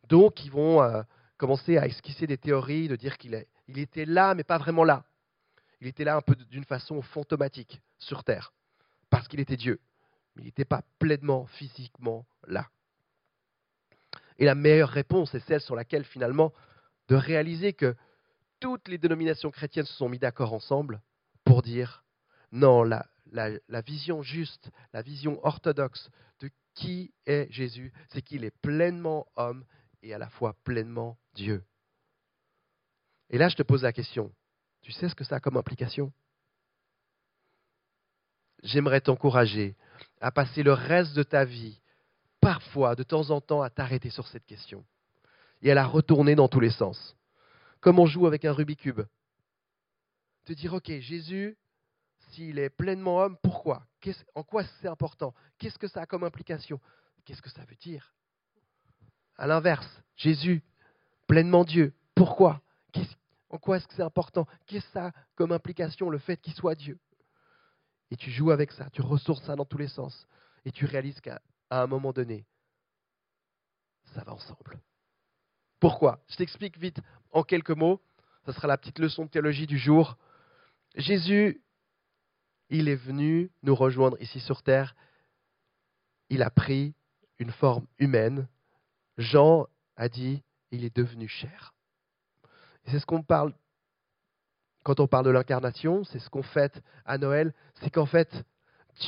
Donc, 0.08 0.44
ils 0.44 0.52
vont 0.52 0.82
euh, 0.82 1.02
commencer 1.38 1.78
à 1.78 1.88
esquisser 1.88 2.28
des 2.28 2.38
théories, 2.38 2.88
de 2.88 2.96
dire 2.96 3.18
qu'il 3.18 3.46
il 3.68 3.80
était 3.80 4.06
là, 4.06 4.36
mais 4.36 4.44
pas 4.44 4.58
vraiment 4.58 4.84
là. 4.84 5.06
Il 5.82 5.88
était 5.88 6.04
là 6.04 6.16
un 6.16 6.22
peu 6.22 6.36
d'une 6.36 6.64
façon 6.64 7.02
fantomatique 7.02 7.82
sur 7.98 8.24
Terre, 8.24 8.54
parce 9.10 9.28
qu'il 9.28 9.40
était 9.40 9.58
Dieu. 9.58 9.80
Mais 10.36 10.44
il 10.44 10.46
n'était 10.46 10.64
pas 10.64 10.84
pleinement, 11.00 11.48
physiquement 11.48 12.26
là. 12.48 12.70
Et 14.38 14.46
la 14.46 14.56
meilleure 14.56 14.90
réponse 14.90 15.34
est 15.36 15.46
celle 15.48 15.62
sur 15.62 15.76
laquelle 15.76 16.06
finalement 16.06 16.54
de 17.08 17.16
réaliser 17.16 17.74
que 17.74 17.96
toutes 18.60 18.88
les 18.88 18.98
dénominations 18.98 19.52
chrétiennes 19.52 19.86
se 19.86 19.94
sont 19.96 20.08
mis 20.08 20.20
d'accord 20.20 20.54
ensemble 20.54 21.02
pour 21.44 21.64
dire 21.64 22.04
non, 22.52 22.84
la, 22.84 23.06
la, 23.32 23.82
vision 23.82 24.22
juste, 24.22 24.72
la 24.94 25.02
vision 25.02 25.44
orthodoxe 25.46 26.10
de 26.40 26.50
qui 26.76 27.14
est 27.26 27.52
Jésus, 27.52 27.92
c'est 28.10 28.22
qu'il 28.22 28.44
est 28.44 28.56
pleinement 28.62 29.26
homme 29.36 29.66
et 30.04 30.14
à 30.14 30.18
la 30.18 30.30
fois 30.30 30.56
pleinement 30.64 31.18
Dieu. 31.34 31.64
Et 33.30 33.38
là, 33.38 33.50
je 33.50 33.56
te 33.56 33.64
pose 33.64 33.84
la 33.84 33.94
question, 33.94 34.32
tu 34.82 34.92
sais 34.92 35.10
ce 35.10 35.16
que 35.16 35.24
ça 35.24 35.36
a 35.36 35.40
comme 35.40 35.58
implication? 35.58 36.12
J'aimerais 38.64 39.02
t'encourager 39.02 39.76
à 40.20 40.32
passer 40.32 40.64
le 40.64 40.74
reste 40.74 41.14
de 41.14 41.24
ta 41.24 41.46
vie 41.46 41.82
parfois, 42.40 42.96
de 42.96 43.04
temps 43.04 43.30
en 43.30 43.42
temps, 43.42 43.62
à 43.62 43.70
t'arrêter 43.70 44.10
sur 44.10 44.28
cette 44.28 44.46
question 44.46 44.86
et 45.62 45.72
à 45.72 45.76
la 45.76 45.86
retourner 45.86 46.36
dans 46.36 46.48
tous 46.48 46.60
les 46.60 46.72
sens. 46.72 47.16
Comme 47.80 48.00
on 48.00 48.06
joue 48.06 48.28
avec 48.28 48.46
un 48.46 48.52
Rubik's 48.52 48.82
Cube. 48.82 49.02
Te 50.46 50.54
dire, 50.54 50.74
OK, 50.74 50.92
Jésus, 51.00 51.58
s'il 52.30 52.60
est 52.60 52.70
pleinement 52.70 53.20
homme, 53.20 53.38
pourquoi? 53.42 53.86
En 54.36 54.44
quoi 54.44 54.64
c'est 54.64 54.88
important? 54.88 55.34
Qu'est-ce 55.60 55.78
que 55.78 55.88
ça 55.88 56.02
a 56.02 56.06
comme 56.06 56.24
implication? 56.24 56.80
Qu'est-ce 57.26 57.42
que 57.42 57.50
ça 57.50 57.64
veut 57.66 57.76
dire? 57.76 58.14
À 59.38 59.48
l'inverse, 59.48 60.02
Jésus, 60.16 60.64
pleinement 61.28 61.64
Dieu, 61.64 61.94
pourquoi? 62.16 62.62
En 63.52 63.58
quoi 63.58 63.78
est-ce 63.78 63.88
que 63.88 63.94
c'est 63.94 64.02
important? 64.02 64.48
Qu'est-ce 64.66 64.86
que 64.86 64.92
ça 64.94 65.12
comme 65.36 65.52
implication 65.52 66.10
le 66.10 66.18
fait 66.18 66.38
qu'il 66.38 66.54
soit 66.54 66.76
Dieu? 66.76 66.98
Et 68.10 68.16
tu 68.16 68.32
joues 68.32 68.52
avec 68.52 68.72
ça, 68.72 68.90
tu 68.92 69.02
ressources 69.02 69.44
ça 69.46 69.56
dans 69.56 69.66
tous 69.66 69.78
les 69.78 69.88
sens. 69.88 70.28
et 70.64 70.72
tu 70.72 70.86
réalises 70.86 71.20
qu'à 71.22 71.42
un 71.72 71.88
moment 71.88 72.14
donné, 72.14 72.46
ça 74.14 74.24
va 74.24 74.34
ensemble. 74.34 74.80
Pourquoi? 75.80 76.24
Je 76.28 76.36
t'explique 76.36 76.78
vite 76.78 77.00
en 77.32 77.44
quelques 77.44 77.72
mots. 77.72 78.00
Ce 78.46 78.52
sera 78.52 78.68
la 78.68 78.78
petite 78.78 79.00
leçon 79.00 79.26
de 79.26 79.30
théologie 79.30 79.66
du 79.68 79.80
jour. 79.80 80.18
Jésus, 80.96 81.64
il 82.70 82.88
est 82.88 82.96
venu 82.96 83.52
nous 83.64 83.76
rejoindre 83.76 84.22
ici 84.22 84.40
sur 84.40 84.62
terre. 84.62 84.96
Il 86.30 86.44
a 86.44 86.52
pris 86.52 86.94
une 87.40 87.52
forme 87.52 87.88
humaine. 87.98 88.48
Jean 89.18 89.68
a 89.96 90.10
dit, 90.10 90.44
il 90.70 90.86
est 90.86 90.96
devenu 90.96 91.28
chair. 91.28 91.74
C'est 92.88 93.00
ce 93.00 93.06
qu'on 93.06 93.24
parle 93.24 93.54
quand 94.84 95.00
on 95.00 95.08
parle 95.08 95.26
de 95.26 95.32
l'incarnation, 95.32 96.04
c'est 96.06 96.20
ce 96.20 96.30
qu'on 96.30 96.44
fête 96.44 96.82
à 97.06 97.18
Noël, 97.18 97.54
c'est 97.82 97.90
qu'en 97.90 98.06
fait, 98.06 98.30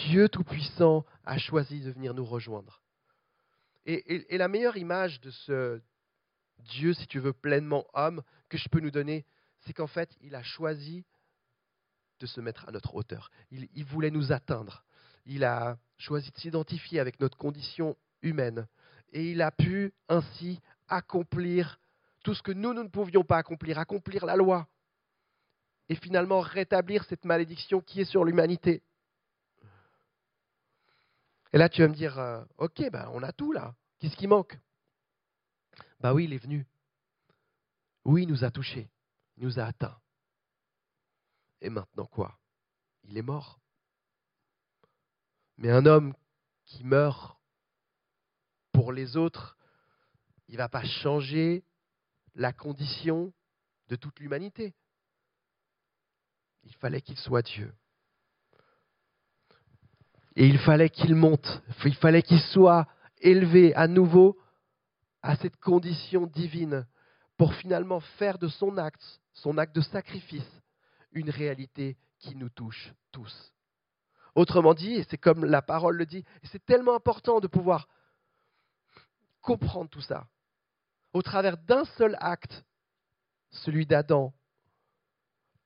Dieu 0.07 0.29
Tout-Puissant 0.29 1.05
a 1.25 1.37
choisi 1.37 1.81
de 1.81 1.91
venir 1.91 2.13
nous 2.13 2.25
rejoindre. 2.25 2.81
Et, 3.85 4.37
la 4.37 4.47
meilleure 4.47 4.77
image 4.77 5.19
de 5.21 5.31
ce 5.31 5.81
Dieu, 6.59 6.93
si 6.93 7.07
tu 7.07 7.19
veux, 7.19 7.33
pleinement 7.33 7.85
homme, 7.93 8.21
que 8.49 8.57
je 8.57 8.69
peux 8.69 8.79
nous 8.79 8.91
donner, 8.91 9.25
c'est 9.61 9.73
qu'en 9.73 9.87
fait, 9.87 10.09
il 10.21 10.35
a 10.35 10.43
choisi 10.43 11.03
de 12.19 12.25
se 12.25 12.39
mettre 12.39 12.69
à 12.69 12.71
notre 12.71 12.95
hauteur. 12.95 13.29
Il 13.51 13.83
voulait 13.83 14.11
nous 14.11 14.31
atteindre. 14.31 14.85
Il 15.25 15.43
a 15.43 15.77
choisi 15.97 16.31
de 16.31 16.37
s'identifier 16.37 16.99
avec 16.99 17.19
notre 17.19 17.37
condition 17.37 17.97
humaine. 18.21 18.67
Et 19.11 19.31
il 19.31 19.41
a 19.41 19.51
pu 19.51 19.93
ainsi 20.07 20.61
accomplir 20.87 21.79
tout 22.23 22.33
ce 22.33 22.41
que 22.41 22.51
nous, 22.51 22.73
nous 22.73 22.83
ne 22.83 22.89
pouvions 22.89 23.23
pas 23.23 23.37
accomplir, 23.37 23.77
accomplir 23.77 24.25
la 24.25 24.35
loi. 24.35 24.67
Et 25.89 25.95
finalement 25.95 26.39
rétablir 26.39 27.03
cette 27.03 27.25
malédiction 27.25 27.81
qui 27.81 28.01
est 28.01 28.05
sur 28.05 28.23
l'humanité. 28.23 28.81
Et 31.51 31.57
là, 31.57 31.69
tu 31.69 31.81
vas 31.81 31.89
me 31.89 31.93
dire, 31.93 32.17
euh, 32.17 32.43
ok, 32.57 32.89
ben, 32.89 33.09
on 33.13 33.21
a 33.21 33.33
tout 33.33 33.51
là. 33.51 33.75
Qu'est-ce 33.99 34.15
qui 34.15 34.27
manque? 34.27 34.57
Bah 35.99 36.13
oui, 36.13 36.23
il 36.23 36.33
est 36.33 36.37
venu. 36.37 36.65
Oui, 38.05 38.23
il 38.23 38.29
nous 38.29 38.43
a 38.43 38.51
touchés. 38.51 38.89
Il 39.37 39.43
nous 39.43 39.59
a 39.59 39.65
atteints. 39.65 39.99
Et 41.61 41.69
maintenant 41.69 42.05
quoi? 42.05 42.37
Il 43.03 43.17
est 43.17 43.21
mort. 43.21 43.59
Mais 45.57 45.69
un 45.69 45.85
homme 45.85 46.13
qui 46.65 46.83
meurt 46.83 47.37
pour 48.71 48.91
les 48.91 49.15
autres, 49.15 49.57
il 50.47 50.53
ne 50.53 50.57
va 50.57 50.69
pas 50.69 50.83
changer 50.83 51.63
la 52.35 52.53
condition 52.53 53.33
de 53.89 53.95
toute 53.95 54.19
l'humanité. 54.19 54.73
Il 56.63 56.73
fallait 56.75 57.01
qu'il 57.01 57.17
soit 57.17 57.41
Dieu. 57.41 57.73
Et 60.35 60.47
il 60.47 60.57
fallait 60.59 60.89
qu'il 60.89 61.15
monte, 61.15 61.61
il 61.85 61.95
fallait 61.95 62.23
qu'il 62.23 62.39
soit 62.39 62.87
élevé 63.19 63.75
à 63.75 63.87
nouveau 63.87 64.37
à 65.21 65.35
cette 65.35 65.57
condition 65.57 66.25
divine 66.25 66.87
pour 67.37 67.53
finalement 67.53 67.99
faire 67.99 68.37
de 68.37 68.47
son 68.47 68.77
acte, 68.77 69.21
son 69.33 69.57
acte 69.57 69.75
de 69.75 69.81
sacrifice, 69.81 70.61
une 71.11 71.29
réalité 71.29 71.97
qui 72.19 72.35
nous 72.35 72.49
touche 72.49 72.93
tous. 73.11 73.53
Autrement 74.35 74.73
dit, 74.73 74.93
et 74.93 75.03
c'est 75.09 75.17
comme 75.17 75.45
la 75.45 75.61
parole 75.61 75.97
le 75.97 76.05
dit, 76.05 76.25
c'est 76.43 76.65
tellement 76.65 76.95
important 76.95 77.39
de 77.39 77.47
pouvoir 77.47 77.87
comprendre 79.41 79.89
tout 79.89 80.01
ça, 80.01 80.25
au 81.13 81.22
travers 81.22 81.58
d'un 81.58 81.86
seul 81.98 82.17
acte, 82.20 82.65
celui 83.51 83.86
d'Adam, 83.86 84.34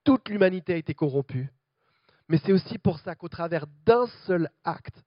toute 0.03 0.29
l'humanité 0.29 0.73
a 0.73 0.77
été 0.77 0.93
corrompue. 0.93 1.49
Mais 2.27 2.37
c'est 2.39 2.51
aussi 2.51 2.77
pour 2.77 2.99
ça 2.99 3.15
qu'au 3.15 3.29
travers 3.29 3.65
d'un 3.85 4.05
seul 4.25 4.49
acte, 4.65 5.03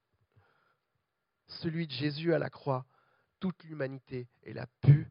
celui 1.47 1.87
de 1.87 1.93
Jésus 1.93 2.33
à 2.33 2.39
la 2.39 2.49
croix, 2.49 2.87
toute 3.39 3.63
l'humanité, 3.65 4.29
a 4.57 4.67
pu 4.81 5.11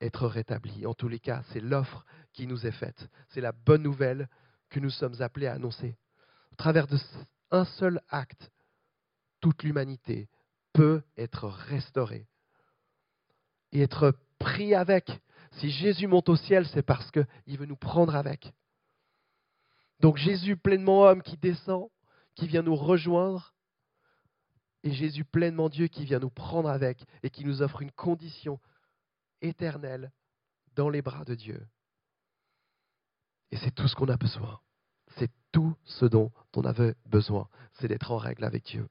être 0.00 0.26
rétablie. 0.26 0.86
En 0.86 0.94
tous 0.94 1.08
les 1.08 1.20
cas, 1.20 1.42
c'est 1.52 1.60
l'offre 1.60 2.04
qui 2.32 2.46
nous 2.46 2.66
est 2.66 2.72
faite. 2.72 3.08
C'est 3.28 3.40
la 3.40 3.52
bonne 3.52 3.82
nouvelle 3.82 4.28
que 4.70 4.80
nous 4.80 4.90
sommes 4.90 5.20
appelés 5.20 5.46
à 5.46 5.54
annoncer. 5.54 5.96
Au 6.52 6.56
travers 6.56 6.86
d'un 6.86 7.64
seul 7.64 8.00
acte, 8.08 8.50
toute 9.40 9.62
l'humanité 9.62 10.28
peut 10.72 11.02
être 11.16 11.48
restaurée 11.48 12.26
et 13.72 13.82
être 13.82 14.16
pris 14.38 14.74
avec. 14.74 15.20
Si 15.52 15.70
Jésus 15.70 16.06
monte 16.06 16.28
au 16.28 16.36
ciel, 16.36 16.66
c'est 16.68 16.82
parce 16.82 17.10
qu'il 17.10 17.58
veut 17.58 17.66
nous 17.66 17.76
prendre 17.76 18.14
avec. 18.14 18.52
Donc 20.00 20.16
Jésus 20.16 20.56
pleinement 20.56 21.02
homme 21.02 21.22
qui 21.22 21.36
descend, 21.36 21.88
qui 22.34 22.46
vient 22.46 22.62
nous 22.62 22.76
rejoindre, 22.76 23.54
et 24.82 24.92
Jésus 24.92 25.24
pleinement 25.24 25.68
Dieu 25.68 25.86
qui 25.86 26.04
vient 26.04 26.18
nous 26.18 26.30
prendre 26.30 26.68
avec 26.68 27.04
et 27.22 27.30
qui 27.30 27.44
nous 27.44 27.62
offre 27.62 27.82
une 27.82 27.92
condition 27.92 28.58
éternelle 29.40 30.10
dans 30.74 30.88
les 30.88 31.02
bras 31.02 31.24
de 31.24 31.34
Dieu. 31.34 31.64
Et 33.52 33.56
c'est 33.58 33.70
tout 33.70 33.86
ce 33.86 33.94
qu'on 33.94 34.08
a 34.08 34.16
besoin. 34.16 34.60
C'est 35.18 35.30
tout 35.52 35.76
ce 35.84 36.06
dont 36.06 36.32
on 36.56 36.64
avait 36.64 36.94
besoin, 37.06 37.48
c'est 37.74 37.88
d'être 37.88 38.10
en 38.10 38.16
règle 38.16 38.44
avec 38.44 38.64
Dieu. 38.64 38.88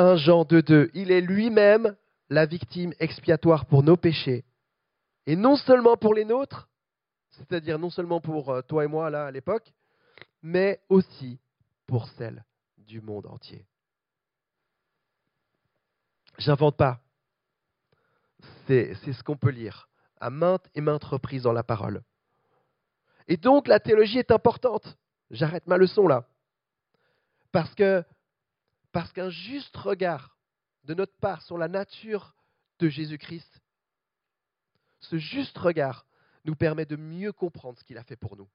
1 0.00 0.16
Jean 0.16 0.44
2.2, 0.44 0.88
il 0.94 1.10
est 1.10 1.20
lui-même 1.20 1.94
la 2.30 2.46
victime 2.46 2.94
expiatoire 3.00 3.66
pour 3.66 3.82
nos 3.82 3.98
péchés, 3.98 4.46
et 5.26 5.36
non 5.36 5.56
seulement 5.56 5.98
pour 5.98 6.14
les 6.14 6.24
nôtres, 6.24 6.70
c'est-à-dire 7.32 7.78
non 7.78 7.90
seulement 7.90 8.18
pour 8.18 8.48
euh, 8.48 8.62
toi 8.62 8.84
et 8.84 8.86
moi 8.86 9.10
là 9.10 9.26
à 9.26 9.30
l'époque, 9.30 9.70
mais 10.40 10.80
aussi 10.88 11.38
pour 11.86 12.08
celle 12.08 12.42
du 12.78 13.02
monde 13.02 13.26
entier. 13.26 13.66
J'invente 16.38 16.78
pas. 16.78 17.00
C'est 18.66 18.94
ce 18.94 19.22
qu'on 19.22 19.36
peut 19.36 19.50
lire 19.50 19.90
à 20.18 20.30
maintes 20.30 20.66
et 20.74 20.80
maintes 20.80 21.04
reprises 21.04 21.42
dans 21.42 21.52
la 21.52 21.62
parole. 21.62 22.02
Et 23.28 23.36
donc 23.36 23.68
la 23.68 23.80
théologie 23.80 24.18
est 24.18 24.30
importante. 24.30 24.96
J'arrête 25.30 25.66
ma 25.66 25.76
leçon 25.76 26.08
là. 26.08 26.26
Parce 27.52 27.74
que 27.74 28.02
parce 28.92 29.12
qu'un 29.12 29.30
juste 29.30 29.76
regard 29.76 30.38
de 30.84 30.94
notre 30.94 31.16
part 31.18 31.42
sur 31.42 31.58
la 31.58 31.68
nature 31.68 32.34
de 32.78 32.88
Jésus-Christ, 32.88 33.60
ce 35.00 35.18
juste 35.18 35.56
regard 35.58 36.06
nous 36.44 36.56
permet 36.56 36.86
de 36.86 36.96
mieux 36.96 37.32
comprendre 37.32 37.78
ce 37.78 37.84
qu'il 37.84 37.98
a 37.98 38.04
fait 38.04 38.16
pour 38.16 38.36
nous. 38.36 38.48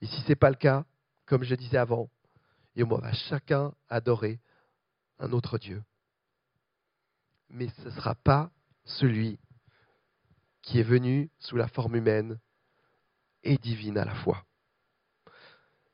Et 0.00 0.06
si 0.06 0.20
ce 0.22 0.28
n'est 0.28 0.36
pas 0.36 0.50
le 0.50 0.56
cas, 0.56 0.84
comme 1.26 1.42
je 1.42 1.54
disais 1.54 1.76
avant, 1.76 2.10
et 2.76 2.82
on 2.82 2.88
va 2.88 3.12
chacun 3.12 3.74
adorer 3.88 4.40
un 5.18 5.32
autre 5.32 5.58
Dieu. 5.58 5.82
Mais 7.48 7.68
ce 7.68 7.88
ne 7.88 7.90
sera 7.90 8.14
pas 8.14 8.50
celui 8.84 9.38
qui 10.62 10.78
est 10.78 10.84
venu 10.84 11.30
sous 11.38 11.56
la 11.56 11.68
forme 11.68 11.96
humaine 11.96 12.38
et 13.42 13.58
divine 13.58 13.98
à 13.98 14.04
la 14.04 14.14
fois. 14.14 14.46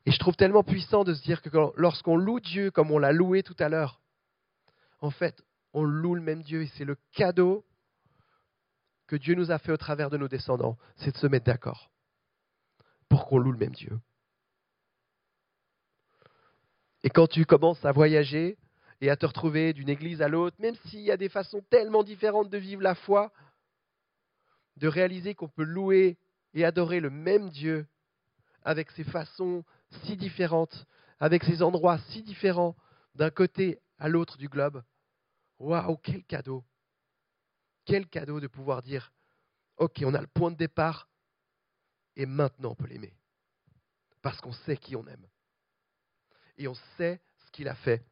Et 0.07 0.13
je 0.13 0.19
trouve 0.21 0.37
tellement 0.37 0.63
puissant 0.63 1.03
de 1.03 1.15
se 1.15 1.23
dire 1.23 1.43
que 1.43 1.51
lorsqu'on 1.77 2.17
loue 2.17 2.39
Dieu 2.39 2.71
comme 2.71 2.93
on 2.93 2.99
l'a 2.99 3.13
loué 3.13 3.43
tout 3.43 3.57
à 3.59 3.69
l'heure, 3.69 4.01
en 5.01 5.11
fait, 5.11 5.43
on 5.73 5.83
loue 5.83 6.15
le 6.15 6.23
même 6.23 6.43
Dieu 6.43 6.63
et 6.63 6.69
c'est 6.79 6.85
le 6.85 6.97
cadeau 7.13 7.67
que 9.09 9.17
Dieu 9.17 9.35
nous 9.35 9.51
a 9.51 9.59
fait 9.59 9.73
au 9.73 9.77
travers 9.77 10.09
de 10.09 10.17
nos 10.17 10.29
descendants, 10.29 10.79
c'est 10.97 11.13
de 11.13 11.17
se 11.19 11.27
mettre 11.27 11.47
d'accord 11.47 11.91
pour 13.09 13.27
qu'on 13.27 13.39
loue 13.39 13.53
le 13.53 13.59
même 13.59 13.75
Dieu. 13.75 13.99
Et 17.03 17.11
quand 17.11 17.27
tu 17.27 17.45
commences 17.45 17.85
à 17.85 17.93
voyager 17.93 18.59
et 19.01 19.11
à 19.11 19.17
te 19.17 19.27
retrouver 19.27 19.73
d'une 19.73 19.89
église 19.89 20.23
à 20.23 20.29
l'autre, 20.29 20.57
même 20.61 20.75
s'il 20.87 21.01
y 21.01 21.11
a 21.11 21.17
des 21.17 21.29
façons 21.29 21.63
tellement 21.69 22.03
différentes 22.03 22.49
de 22.49 22.59
vivre 22.59 22.83
la 22.83 22.95
foi, 22.95 23.33
de 24.77 24.89
réaliser 24.89 25.35
qu'on 25.35 25.49
peut 25.49 25.65
louer 25.65 26.17
et 26.55 26.65
adorer 26.65 27.01
le 27.01 27.11
même 27.11 27.51
Dieu 27.51 27.87
avec 28.63 28.91
ses 28.93 29.05
façons 29.05 29.65
si 30.05 30.17
différentes, 30.17 30.87
avec 31.19 31.45
ces 31.45 31.63
endroits 31.63 31.99
si 32.11 32.23
différents 32.23 32.77
d'un 33.15 33.31
côté 33.31 33.81
à 33.99 34.09
l'autre 34.09 34.37
du 34.37 34.49
globe. 34.49 34.83
Waouh, 35.59 35.97
quel 35.99 36.25
cadeau 36.25 36.65
Quel 37.85 38.07
cadeau 38.07 38.41
de 38.41 38.47
pouvoir 38.47 38.83
dire, 38.83 39.13
ok, 39.79 40.03
on 40.05 40.15
a 40.15 40.21
le 40.21 40.27
point 40.27 40.51
de 40.51 40.57
départ 40.57 41.09
et 42.15 42.27
maintenant 42.27 42.71
on 42.71 42.75
peut 42.75 42.87
l'aimer. 42.87 43.15
Parce 44.23 44.41
qu'on 44.41 44.53
sait 44.53 44.77
qui 44.77 44.97
on 44.97 45.07
aime. 45.07 45.27
Et 46.59 46.69
on 46.69 46.75
sait 46.97 47.21
ce 47.45 47.51
qu'il 47.53 47.69
a 47.69 47.75
fait 47.75 48.05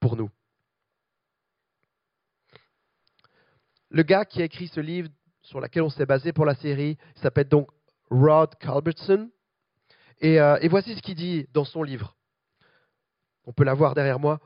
pour 0.00 0.16
nous. 0.16 0.30
Le 3.90 4.02
gars 4.02 4.26
qui 4.26 4.42
a 4.42 4.44
écrit 4.44 4.68
ce 4.68 4.80
livre 4.80 5.08
sur 5.42 5.60
lequel 5.60 5.82
on 5.82 5.90
s'est 5.90 6.06
basé 6.06 6.32
pour 6.32 6.44
la 6.44 6.54
série 6.54 6.98
s'appelle 7.16 7.48
donc 7.48 7.70
Rod 8.10 8.54
Culbertson. 8.58 9.30
Euh, 10.24 10.58
et, 10.60 10.68
voici 10.68 10.96
ce 10.96 11.02
qu'il 11.02 11.14
dit 11.14 11.46
dans 11.52 11.64
son 11.64 11.82
livre. 11.82 12.16
On 13.44 13.52
peut 13.52 13.64
la 13.64 13.74
voir 13.74 13.94
derrière 13.94 14.18
moi. 14.18 14.40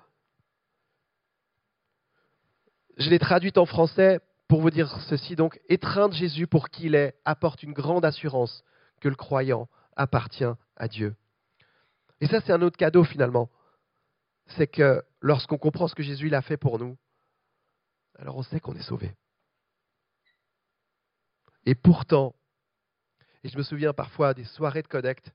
Je 2.98 3.08
l'ai 3.08 3.18
traduite 3.18 3.58
en 3.58 3.66
français 3.66 4.20
pour 4.48 4.60
vous 4.60 4.70
dire 4.70 4.90
ceci. 5.08 5.34
Donc, 5.34 5.60
étreindre 5.68 6.14
Jésus 6.14 6.46
pour 6.46 6.68
qui 6.68 6.86
il 6.86 6.94
est 6.94 7.14
apporte 7.24 7.62
une 7.62 7.72
grande 7.72 8.04
assurance 8.04 8.64
que 9.00 9.08
le 9.08 9.14
croyant 9.14 9.68
appartient 9.96 10.44
à 10.76 10.88
Dieu. 10.88 11.16
Et 12.20 12.26
ça, 12.26 12.40
c'est 12.40 12.52
un 12.52 12.62
autre 12.62 12.76
cadeau 12.76 13.02
finalement. 13.02 13.50
C'est 14.56 14.66
que 14.66 15.02
lorsqu'on 15.20 15.58
comprend 15.58 15.88
ce 15.88 15.94
que 15.94 16.02
Jésus 16.02 16.32
a 16.34 16.42
fait 16.42 16.56
pour 16.56 16.78
nous, 16.78 16.98
alors 18.18 18.36
on 18.36 18.42
sait 18.42 18.60
qu'on 18.60 18.74
est 18.74 18.82
sauvé. 18.82 19.14
Et 21.64 21.74
pourtant, 21.74 22.34
et 23.42 23.48
je 23.48 23.56
me 23.56 23.62
souviens 23.62 23.92
parfois 23.92 24.34
des 24.34 24.44
soirées 24.44 24.82
de 24.82 24.88
Connect, 24.88 25.32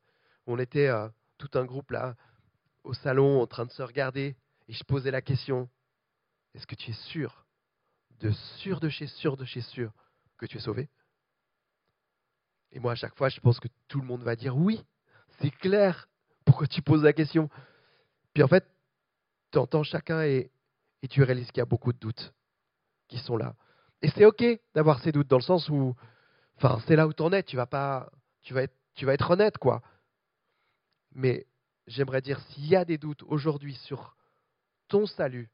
on 0.48 0.58
était 0.60 0.88
euh, 0.88 1.08
tout 1.38 1.50
un 1.54 1.66
groupe 1.66 1.92
là, 1.92 2.16
au 2.84 2.94
salon, 2.94 3.42
en 3.42 3.48
train 3.48 3.66
de 3.66 3.72
se 3.72 3.84
regarder, 3.84 4.36
et 4.68 4.74
je 4.74 4.84
posais 4.84 5.12
la 5.12 5.22
question, 5.22 5.70
est-ce 6.54 6.66
que 6.66 6.76
tu 6.76 6.92
es 6.92 6.94
sûr, 7.12 7.46
de 8.20 8.32
sûr 8.60 8.80
de 8.80 8.90
chez 8.90 9.08
sûr 9.08 9.38
de 9.38 9.46
chez 9.46 9.62
sûr, 9.62 9.92
que 10.38 10.46
tu 10.46 10.58
es 10.58 10.62
sauvé? 10.62 10.90
Et 12.72 12.80
moi, 12.80 12.94
à 12.94 12.96
chaque 12.96 13.16
fois, 13.16 13.30
je 13.30 13.40
pense 13.40 13.60
que 13.60 13.68
tout 13.88 14.00
le 14.00 14.08
monde 14.08 14.24
va 14.24 14.36
dire 14.36 14.58
oui, 14.58 14.84
c'est 15.40 15.52
clair, 15.52 16.08
pourquoi 16.46 16.68
tu 16.68 16.82
poses 16.82 17.04
la 17.04 17.14
question? 17.14 17.50
Puis 18.34 18.44
en 18.44 18.48
fait, 18.48 18.66
tu 19.52 19.60
entends 19.60 19.84
chacun 19.84 20.24
et, 20.24 20.52
tu 21.10 21.24
réalises 21.24 21.48
qu'il 21.48 21.60
y 21.60 21.62
a 21.62 21.66
beaucoup 21.66 21.94
de 21.94 21.98
doutes 22.00 22.34
qui 23.08 23.18
sont 23.20 23.38
là. 23.38 23.56
Et 24.02 24.10
c'est 24.10 24.26
OK 24.26 24.44
d'avoir 24.76 25.00
ces 25.00 25.14
doutes, 25.14 25.30
dans 25.30 25.38
le 25.38 25.42
sens 25.42 25.70
où 25.70 25.96
Enfin, 26.58 26.80
c'est 26.88 26.96
là 26.96 27.08
où 27.08 27.14
tu 27.14 27.22
en 27.22 27.32
es, 27.32 27.44
tu 27.44 27.56
vas 27.56 27.68
pas, 27.68 28.10
tu 28.42 28.54
vas 28.54 29.14
être 29.14 29.32
honnête, 29.32 29.58
quoi. 29.58 29.82
Mais 31.14 31.48
j'aimerais 31.88 32.22
dire, 32.22 32.40
s'il 32.50 32.68
y 32.68 32.76
a 32.76 32.86
des 32.86 32.98
doutes 32.98 33.24
aujourd'hui 33.24 33.76
sur 33.76 34.16
ton 34.88 35.06
salut, 35.06 35.50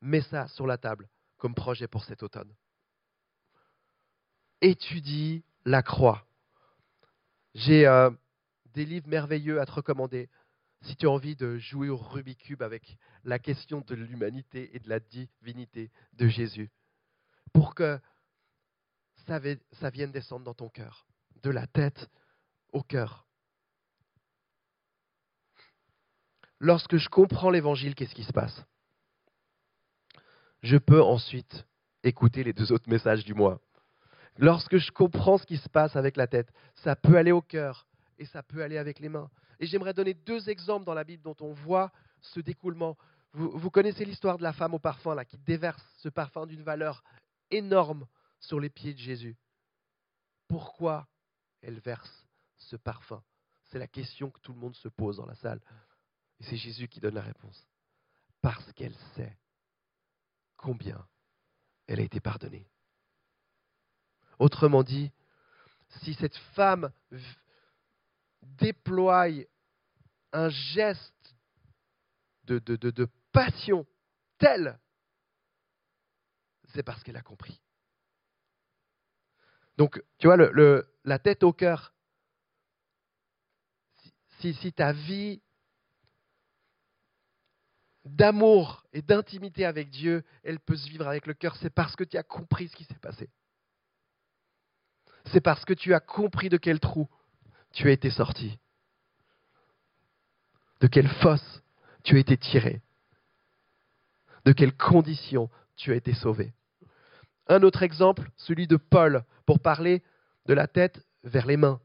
mets 0.00 0.22
ça 0.22 0.48
sur 0.48 0.66
la 0.66 0.78
table 0.78 1.08
comme 1.36 1.54
projet 1.54 1.88
pour 1.88 2.04
cet 2.04 2.22
automne. 2.22 2.54
Étudie 4.60 5.44
la 5.64 5.82
croix. 5.82 6.26
J'ai 7.54 7.86
euh, 7.86 8.10
des 8.74 8.84
livres 8.84 9.08
merveilleux 9.08 9.60
à 9.60 9.66
te 9.66 9.72
recommander 9.72 10.28
si 10.82 10.96
tu 10.96 11.06
as 11.06 11.10
envie 11.10 11.36
de 11.36 11.58
jouer 11.58 11.88
au 11.88 11.96
Rubik's 11.96 12.42
Cube 12.42 12.62
avec 12.62 12.96
la 13.24 13.38
question 13.38 13.80
de 13.80 13.94
l'humanité 13.94 14.74
et 14.74 14.78
de 14.78 14.88
la 14.88 15.00
divinité 15.00 15.90
de 16.14 16.28
Jésus. 16.28 16.70
Pour 17.52 17.74
que 17.74 17.98
ça, 19.26 19.90
vienne 19.90 20.10
descendre 20.10 20.44
dans 20.44 20.54
ton 20.54 20.68
cœur, 20.68 21.06
de 21.42 21.50
la 21.50 21.66
tête 21.66 22.08
au 22.72 22.82
cœur. 22.82 23.27
Lorsque 26.60 26.96
je 26.96 27.08
comprends 27.08 27.50
l'évangile, 27.50 27.94
qu'est-ce 27.94 28.14
qui 28.14 28.24
se 28.24 28.32
passe? 28.32 28.64
Je 30.62 30.76
peux 30.76 31.02
ensuite 31.02 31.66
écouter 32.02 32.42
les 32.42 32.52
deux 32.52 32.72
autres 32.72 32.88
messages 32.88 33.24
du 33.24 33.34
mois. 33.34 33.60
Lorsque 34.36 34.78
je 34.78 34.90
comprends 34.90 35.38
ce 35.38 35.46
qui 35.46 35.56
se 35.56 35.68
passe 35.68 35.96
avec 35.96 36.16
la 36.16 36.26
tête, 36.26 36.52
ça 36.76 36.96
peut 36.96 37.16
aller 37.16 37.32
au 37.32 37.42
cœur 37.42 37.86
et 38.18 38.24
ça 38.24 38.42
peut 38.42 38.62
aller 38.62 38.78
avec 38.78 38.98
les 38.98 39.08
mains. 39.08 39.30
Et 39.60 39.66
j'aimerais 39.66 39.94
donner 39.94 40.14
deux 40.14 40.48
exemples 40.48 40.84
dans 40.84 40.94
la 40.94 41.04
Bible 41.04 41.22
dont 41.22 41.36
on 41.40 41.52
voit 41.52 41.92
ce 42.20 42.40
découlement. 42.40 42.96
Vous, 43.32 43.50
vous 43.50 43.70
connaissez 43.70 44.04
l'histoire 44.04 44.38
de 44.38 44.42
la 44.42 44.52
femme 44.52 44.74
au 44.74 44.78
parfum 44.78 45.14
là, 45.14 45.24
qui 45.24 45.38
déverse 45.38 45.84
ce 45.98 46.08
parfum 46.08 46.46
d'une 46.46 46.62
valeur 46.62 47.02
énorme 47.50 48.06
sur 48.40 48.60
les 48.60 48.70
pieds 48.70 48.94
de 48.94 48.98
Jésus. 48.98 49.36
Pourquoi 50.48 51.06
elle 51.62 51.80
verse 51.80 52.26
ce 52.56 52.76
parfum? 52.76 53.22
C'est 53.64 53.78
la 53.78 53.86
question 53.86 54.30
que 54.30 54.40
tout 54.40 54.52
le 54.52 54.58
monde 54.58 54.76
se 54.76 54.88
pose 54.88 55.18
dans 55.18 55.26
la 55.26 55.34
salle. 55.34 55.60
Et 56.40 56.44
c'est 56.44 56.56
Jésus 56.56 56.88
qui 56.88 57.00
donne 57.00 57.14
la 57.14 57.22
réponse. 57.22 57.66
Parce 58.40 58.72
qu'elle 58.72 58.94
sait 59.14 59.36
combien 60.56 61.06
elle 61.86 62.00
a 62.00 62.04
été 62.04 62.20
pardonnée. 62.20 62.68
Autrement 64.38 64.82
dit, 64.82 65.10
si 66.02 66.14
cette 66.14 66.36
femme 66.54 66.92
déploie 68.42 69.26
un 70.32 70.48
geste 70.48 71.34
de, 72.44 73.08
passion 73.32 73.86
tel, 74.38 74.78
c'est 76.72 76.82
parce 76.82 77.02
qu'elle 77.02 77.16
a 77.16 77.22
compris. 77.22 77.60
Donc, 79.76 80.02
tu 80.18 80.26
vois, 80.26 80.36
la 81.04 81.18
tête 81.18 81.42
au 81.42 81.52
cœur. 81.52 81.94
Si 84.40 84.72
ta 84.72 84.92
vie 84.92 85.42
d'amour 88.08 88.84
et 88.92 89.02
d'intimité 89.02 89.64
avec 89.64 89.90
Dieu, 89.90 90.24
elle 90.42 90.60
peut 90.60 90.76
se 90.76 90.88
vivre 90.88 91.06
avec 91.06 91.26
le 91.26 91.34
cœur, 91.34 91.56
c'est 91.56 91.70
parce 91.70 91.96
que 91.96 92.04
tu 92.04 92.16
as 92.16 92.22
compris 92.22 92.68
ce 92.68 92.76
qui 92.76 92.84
s'est 92.84 92.94
passé. 92.94 93.28
C'est 95.26 95.40
parce 95.40 95.64
que 95.64 95.74
tu 95.74 95.94
as 95.94 96.00
compris 96.00 96.48
de 96.48 96.56
quel 96.56 96.80
trou 96.80 97.08
tu 97.72 97.88
as 97.88 97.92
été 97.92 98.10
sorti, 98.10 98.58
de 100.80 100.86
quelle 100.86 101.08
fosse 101.08 101.62
tu 102.02 102.16
as 102.16 102.20
été 102.20 102.36
tiré, 102.36 102.80
de 104.44 104.52
quelles 104.52 104.76
conditions 104.76 105.50
tu 105.76 105.92
as 105.92 105.96
été 105.96 106.14
sauvé. 106.14 106.52
Un 107.48 107.62
autre 107.62 107.82
exemple, 107.82 108.30
celui 108.36 108.66
de 108.66 108.76
Paul, 108.76 109.24
pour 109.46 109.60
parler 109.60 110.02
de 110.46 110.54
la 110.54 110.66
tête 110.66 111.02
vers 111.24 111.46
les 111.46 111.56
mains. 111.56 111.80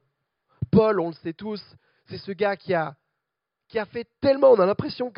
Paul, 0.72 1.00
on 1.00 1.10
le 1.10 1.16
sait 1.16 1.34
tous, 1.34 1.62
c'est 2.08 2.18
ce 2.18 2.32
gars 2.32 2.58
qui 2.58 2.74
a, 2.74 2.96
qui 3.68 3.80
a 3.80 3.86
fait 3.86 4.08
tellement, 4.22 4.52
on 4.52 4.60
a 4.60 4.66
l'impression 4.66 5.12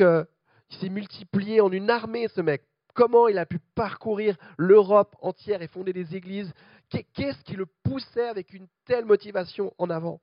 qu'il 0.70 0.80
s'est 0.80 0.90
multiplié 0.90 1.62
en 1.62 1.72
une 1.72 1.90
armée, 1.90 2.28
ce 2.30 2.42
mec. 2.42 2.64
Comment 2.94 3.28
il 3.28 3.38
a 3.38 3.46
pu 3.46 3.60
parcourir 3.76 4.38
l'Europe 4.58 5.16
entière 5.22 5.62
et 5.62 5.68
fonder 5.68 5.92
des 5.92 6.16
églises? 6.16 6.54
Qu'est-ce 6.90 7.44
qui 7.44 7.56
le 7.56 7.66
poussait 7.84 8.28
avec 8.28 8.54
une 8.54 8.68
telle 8.86 9.06
motivation 9.06 9.74
en 9.78 9.90
avant? 9.90 10.22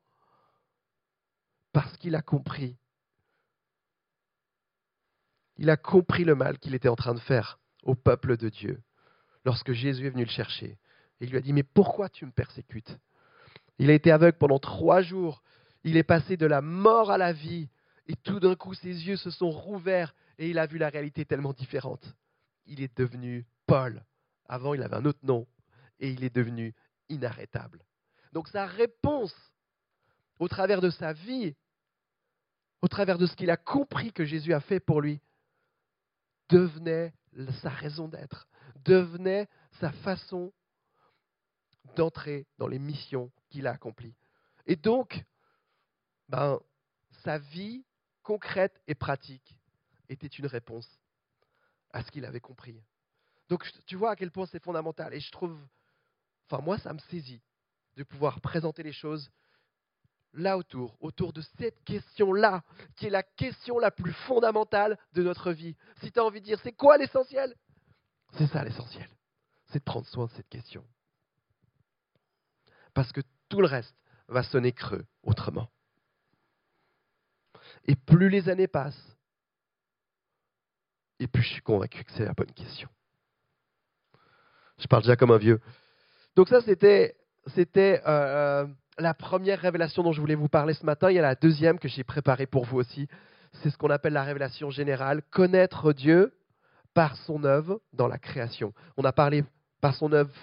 Parce 1.72 1.96
qu'il 1.98 2.14
a 2.14 2.22
compris. 2.22 2.76
Il 5.58 5.68
a 5.68 5.76
compris 5.76 6.24
le 6.24 6.34
mal 6.34 6.58
qu'il 6.58 6.74
était 6.74 6.88
en 6.88 6.96
train 6.96 7.14
de 7.14 7.20
faire 7.20 7.58
au 7.82 7.94
peuple 7.94 8.36
de 8.36 8.48
Dieu 8.48 8.80
lorsque 9.44 9.72
Jésus 9.72 10.06
est 10.06 10.10
venu 10.10 10.24
le 10.24 10.30
chercher. 10.30 10.78
Il 11.20 11.30
lui 11.30 11.36
a 11.36 11.40
dit, 11.40 11.52
mais 11.52 11.62
pourquoi 11.62 12.08
tu 12.08 12.24
me 12.24 12.32
persécutes? 12.32 12.98
Il 13.78 13.90
a 13.90 13.94
été 13.94 14.10
aveugle 14.10 14.38
pendant 14.38 14.58
trois 14.58 15.02
jours. 15.02 15.42
Il 15.84 15.96
est 15.96 16.02
passé 16.02 16.36
de 16.36 16.46
la 16.46 16.62
mort 16.62 17.10
à 17.10 17.18
la 17.18 17.32
vie. 17.32 17.68
Et 18.06 18.16
tout 18.16 18.40
d'un 18.40 18.56
coup, 18.56 18.74
ses 18.74 19.06
yeux 19.06 19.16
se 19.16 19.30
sont 19.30 19.50
rouverts 19.50 20.14
et 20.42 20.50
il 20.50 20.58
a 20.58 20.66
vu 20.66 20.76
la 20.76 20.88
réalité 20.88 21.24
tellement 21.24 21.52
différente. 21.52 22.04
Il 22.66 22.82
est 22.82 22.96
devenu 22.98 23.46
Paul. 23.64 24.04
Avant, 24.46 24.74
il 24.74 24.82
avait 24.82 24.96
un 24.96 25.04
autre 25.04 25.20
nom. 25.22 25.46
Et 26.00 26.10
il 26.10 26.24
est 26.24 26.34
devenu 26.34 26.74
inarrêtable. 27.08 27.84
Donc 28.32 28.48
sa 28.48 28.66
réponse, 28.66 29.34
au 30.40 30.48
travers 30.48 30.80
de 30.80 30.90
sa 30.90 31.12
vie, 31.12 31.54
au 32.80 32.88
travers 32.88 33.18
de 33.18 33.26
ce 33.26 33.36
qu'il 33.36 33.50
a 33.50 33.56
compris 33.56 34.12
que 34.12 34.24
Jésus 34.24 34.52
a 34.52 34.58
fait 34.58 34.80
pour 34.80 35.00
lui, 35.00 35.20
devenait 36.48 37.14
sa 37.62 37.70
raison 37.70 38.08
d'être 38.08 38.48
devenait 38.84 39.48
sa 39.78 39.92
façon 39.92 40.52
d'entrer 41.94 42.48
dans 42.58 42.66
les 42.66 42.80
missions 42.80 43.30
qu'il 43.48 43.68
a 43.68 43.70
accomplies. 43.70 44.16
Et 44.66 44.74
donc, 44.74 45.24
ben, 46.28 46.58
sa 47.22 47.38
vie 47.38 47.84
concrète 48.24 48.80
et 48.88 48.96
pratique 48.96 49.61
était 50.08 50.26
une 50.26 50.46
réponse 50.46 50.88
à 51.90 52.02
ce 52.02 52.10
qu'il 52.10 52.24
avait 52.24 52.40
compris. 52.40 52.82
Donc 53.48 53.68
tu 53.86 53.96
vois 53.96 54.12
à 54.12 54.16
quel 54.16 54.30
point 54.30 54.46
c'est 54.46 54.62
fondamental. 54.62 55.12
Et 55.14 55.20
je 55.20 55.30
trouve, 55.30 55.58
enfin 56.46 56.62
moi, 56.62 56.78
ça 56.78 56.92
me 56.92 56.98
saisit 56.98 57.42
de 57.96 58.02
pouvoir 58.04 58.40
présenter 58.40 58.82
les 58.82 58.92
choses 58.92 59.30
là 60.34 60.56
autour, 60.56 60.96
autour 61.00 61.32
de 61.32 61.42
cette 61.58 61.84
question-là, 61.84 62.64
qui 62.96 63.06
est 63.06 63.10
la 63.10 63.22
question 63.22 63.78
la 63.78 63.90
plus 63.90 64.12
fondamentale 64.12 64.98
de 65.12 65.22
notre 65.22 65.52
vie. 65.52 65.76
Si 66.00 66.10
tu 66.10 66.18
as 66.18 66.24
envie 66.24 66.40
de 66.40 66.46
dire, 66.46 66.60
c'est 66.62 66.72
quoi 66.72 66.96
l'essentiel? 66.96 67.54
C'est 68.38 68.46
ça 68.46 68.64
l'essentiel. 68.64 69.08
C'est 69.66 69.80
de 69.80 69.84
prendre 69.84 70.06
soin 70.06 70.26
de 70.26 70.30
cette 70.32 70.48
question. 70.48 70.86
Parce 72.94 73.12
que 73.12 73.20
tout 73.48 73.60
le 73.60 73.66
reste 73.66 73.94
va 74.28 74.42
sonner 74.42 74.72
creux 74.72 75.04
autrement. 75.22 75.68
Et 77.84 77.96
plus 77.96 78.28
les 78.28 78.48
années 78.48 78.68
passent, 78.68 79.16
et 81.22 81.26
plus 81.28 81.42
je 81.42 81.52
suis 81.52 81.62
convaincu 81.62 82.04
que 82.04 82.12
c'est 82.12 82.24
la 82.24 82.32
bonne 82.32 82.52
question. 82.52 82.88
Je 84.78 84.86
parle 84.88 85.02
déjà 85.02 85.16
comme 85.16 85.30
un 85.30 85.38
vieux. 85.38 85.60
Donc 86.34 86.48
ça, 86.48 86.60
c'était, 86.62 87.14
c'était 87.54 88.02
euh, 88.06 88.66
la 88.98 89.14
première 89.14 89.60
révélation 89.60 90.02
dont 90.02 90.12
je 90.12 90.20
voulais 90.20 90.34
vous 90.34 90.48
parler 90.48 90.74
ce 90.74 90.84
matin. 90.84 91.10
Il 91.10 91.14
y 91.14 91.18
a 91.18 91.22
la 91.22 91.34
deuxième 91.34 91.78
que 91.78 91.88
j'ai 91.88 92.04
préparée 92.04 92.46
pour 92.46 92.64
vous 92.64 92.78
aussi. 92.78 93.08
C'est 93.62 93.70
ce 93.70 93.76
qu'on 93.76 93.90
appelle 93.90 94.14
la 94.14 94.24
révélation 94.24 94.70
générale. 94.70 95.22
Connaître 95.30 95.92
Dieu 95.92 96.34
par 96.94 97.16
son 97.18 97.44
œuvre 97.44 97.80
dans 97.92 98.08
la 98.08 98.18
création. 98.18 98.72
On 98.96 99.04
a 99.04 99.12
parlé 99.12 99.44
par 99.80 99.94
son 99.94 100.12
œuvre 100.12 100.34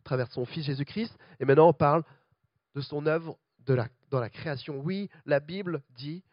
à 0.00 0.04
travers 0.04 0.30
son 0.32 0.44
Fils 0.44 0.66
Jésus-Christ, 0.66 1.16
et 1.38 1.44
maintenant 1.44 1.68
on 1.68 1.72
parle 1.72 2.02
de 2.74 2.80
son 2.80 3.06
œuvre 3.06 3.38
dans 3.66 4.20
la 4.20 4.30
création. 4.30 4.80
Oui, 4.80 5.08
la 5.26 5.38
Bible 5.38 5.82
dit 5.96 6.24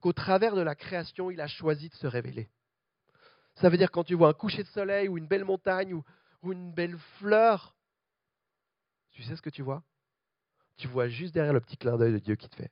qu'au 0.00 0.12
travers 0.12 0.56
de 0.56 0.62
la 0.62 0.74
création, 0.74 1.30
il 1.30 1.40
a 1.40 1.46
choisi 1.46 1.88
de 1.88 1.94
se 1.94 2.06
révéler. 2.06 2.48
Ça 3.60 3.68
veut 3.68 3.76
dire 3.76 3.90
quand 3.90 4.04
tu 4.04 4.14
vois 4.14 4.28
un 4.28 4.34
coucher 4.34 4.62
de 4.62 4.68
soleil 4.68 5.08
ou 5.08 5.18
une 5.18 5.26
belle 5.26 5.44
montagne 5.44 5.94
ou, 5.94 6.04
une 6.52 6.72
belle 6.72 6.96
fleur, 7.18 7.74
tu 9.10 9.22
sais 9.22 9.36
ce 9.36 9.42
que 9.42 9.50
tu 9.50 9.62
vois? 9.62 9.82
Tu 10.76 10.86
vois 10.86 11.08
juste 11.08 11.34
derrière 11.34 11.52
le 11.52 11.60
petit 11.60 11.76
clin 11.76 11.96
d'œil 11.96 12.12
de 12.12 12.18
Dieu 12.18 12.36
qui 12.36 12.48
te 12.48 12.54
fait. 12.54 12.70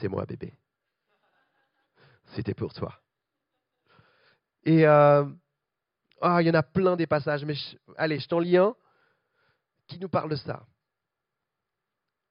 C'est 0.00 0.08
moi, 0.08 0.26
bébé. 0.26 0.52
C'était 2.34 2.54
pour 2.54 2.74
toi. 2.74 3.00
Et 4.64 4.86
euh, 4.86 5.24
ah, 6.20 6.42
il 6.42 6.48
y 6.48 6.50
en 6.50 6.54
a 6.54 6.64
plein 6.64 6.96
des 6.96 7.06
passages, 7.06 7.44
mais 7.44 7.54
allez, 7.96 8.18
je 8.18 8.28
t'en 8.28 8.40
lis 8.40 8.56
un 8.56 8.74
qui 9.86 9.98
nous 10.00 10.08
parle 10.08 10.30
de 10.30 10.36
ça. 10.36 10.66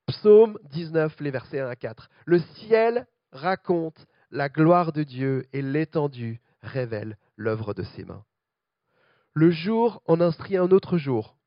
Psaume 0.08 0.60
19, 0.66 1.20
les 1.22 1.32
versets 1.32 1.62
1 1.62 1.70
à 1.70 1.76
4. 1.76 2.10
Le 2.26 2.40
ciel 2.40 3.08
raconte 3.32 4.06
la 4.30 4.50
gloire 4.50 4.92
de 4.92 5.04
Dieu 5.04 5.48
et 5.54 5.62
l'étendue 5.62 6.42
révèle 6.68 7.18
l'œuvre 7.36 7.74
de 7.74 7.84
ses 7.84 8.06
mains. 8.06 8.24
Le 9.34 9.50
jour 9.52 10.02
en 10.06 10.22
instruit 10.22 10.58
un 10.58 10.70
autre 10.72 10.98
jour. 10.98 11.38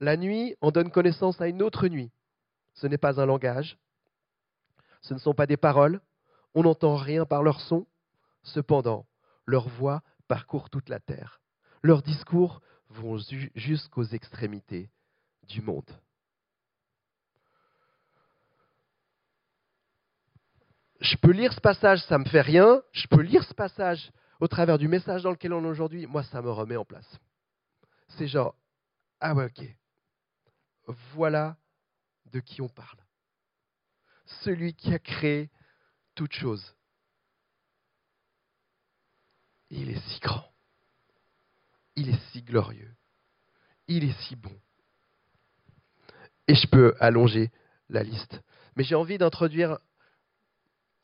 La 0.00 0.16
nuit 0.16 0.56
en 0.60 0.70
donne 0.70 0.90
connaissance 0.90 1.40
à 1.40 1.48
une 1.48 1.62
autre 1.62 1.88
nuit. 1.88 2.10
Ce 2.74 2.86
n'est 2.86 2.98
pas 2.98 3.20
un 3.20 3.26
langage, 3.26 3.78
ce 5.06 5.14
ne 5.14 5.18
sont 5.18 5.34
pas 5.34 5.46
des 5.46 5.56
paroles, 5.56 6.00
on 6.54 6.64
n'entend 6.64 6.96
rien 6.96 7.24
par 7.24 7.42
leur 7.42 7.60
son. 7.60 7.86
Cependant, 8.42 9.06
leur 9.44 9.68
voix 9.68 10.02
parcourt 10.28 10.68
toute 10.68 10.88
la 10.88 11.00
terre. 11.00 11.40
Leurs 11.82 12.02
discours 12.02 12.60
vont 12.90 13.18
jusqu'aux 13.54 14.04
extrémités 14.04 14.90
du 15.48 15.62
monde. 15.62 15.90
Je 21.00 21.16
peux 21.16 21.30
lire 21.30 21.52
ce 21.52 21.60
passage, 21.60 22.02
ça 22.04 22.18
ne 22.18 22.24
me 22.24 22.28
fait 22.28 22.40
rien. 22.40 22.82
Je 22.92 23.06
peux 23.06 23.20
lire 23.20 23.44
ce 23.44 23.54
passage 23.54 24.10
au 24.40 24.48
travers 24.48 24.78
du 24.78 24.88
message 24.88 25.22
dans 25.22 25.30
lequel 25.30 25.52
on 25.52 25.64
est 25.64 25.68
aujourd'hui. 25.68 26.06
Moi, 26.06 26.22
ça 26.24 26.42
me 26.42 26.50
remet 26.50 26.76
en 26.76 26.84
place. 26.84 27.18
C'est 28.08 28.28
genre, 28.28 28.54
ah 29.20 29.34
ouais, 29.34 29.46
ok. 29.46 29.64
Voilà 31.14 31.56
de 32.26 32.40
qui 32.40 32.60
on 32.60 32.68
parle. 32.68 32.98
Celui 34.42 34.74
qui 34.74 34.92
a 34.92 34.98
créé 34.98 35.50
toute 36.14 36.32
chose. 36.32 36.74
Il 39.70 39.90
est 39.90 40.00
si 40.08 40.20
grand. 40.20 40.52
Il 41.96 42.10
est 42.10 42.30
si 42.30 42.42
glorieux. 42.42 42.94
Il 43.88 44.04
est 44.04 44.20
si 44.22 44.36
bon. 44.36 44.52
Et 46.48 46.54
je 46.54 46.66
peux 46.68 46.94
allonger 47.00 47.50
la 47.88 48.02
liste. 48.02 48.40
Mais 48.76 48.84
j'ai 48.84 48.94
envie 48.94 49.18
d'introduire 49.18 49.78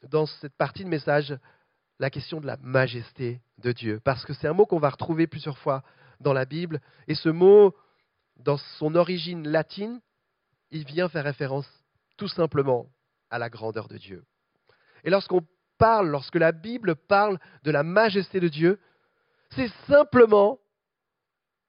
dans 0.05 0.27
cette 0.27 0.55
partie 0.57 0.85
de 0.85 0.88
message 0.88 1.37
la 1.98 2.11
question 2.11 2.40
de 2.40 2.46
la 2.46 2.57
majesté 2.59 3.40
de 3.59 3.72
Dieu. 3.72 4.00
Parce 4.05 4.24
que 4.24 4.33
c'est 4.33 4.48
un 4.48 4.52
mot 4.52 4.66
qu'on 4.66 4.78
va 4.78 4.90
retrouver 4.90 5.26
plusieurs 5.26 5.59
fois 5.59 5.83
dans 6.20 6.33
la 6.33 6.44
Bible. 6.44 6.81
Et 7.09 7.14
ce 7.14 7.28
mot, 7.28 7.74
dans 8.37 8.57
son 8.78 8.94
origine 8.94 9.48
latine, 9.48 10.00
il 10.70 10.85
vient 10.85 11.09
faire 11.09 11.24
référence 11.24 11.68
tout 12.16 12.28
simplement 12.28 12.87
à 13.31 13.38
la 13.38 13.50
grandeur 13.50 13.88
de 13.88 13.98
Dieu. 13.98 14.24
Et 15.05 15.11
lorsqu'on 15.11 15.46
parle, 15.78 16.09
lorsque 16.09 16.37
la 16.37 16.52
Bible 16.52 16.96
parle 16.96 17.38
de 17.62 17.70
la 17.70 17.83
majesté 17.83 18.40
de 18.40 18.48
Dieu, 18.48 18.81
c'est 19.50 19.70
simplement 19.87 20.59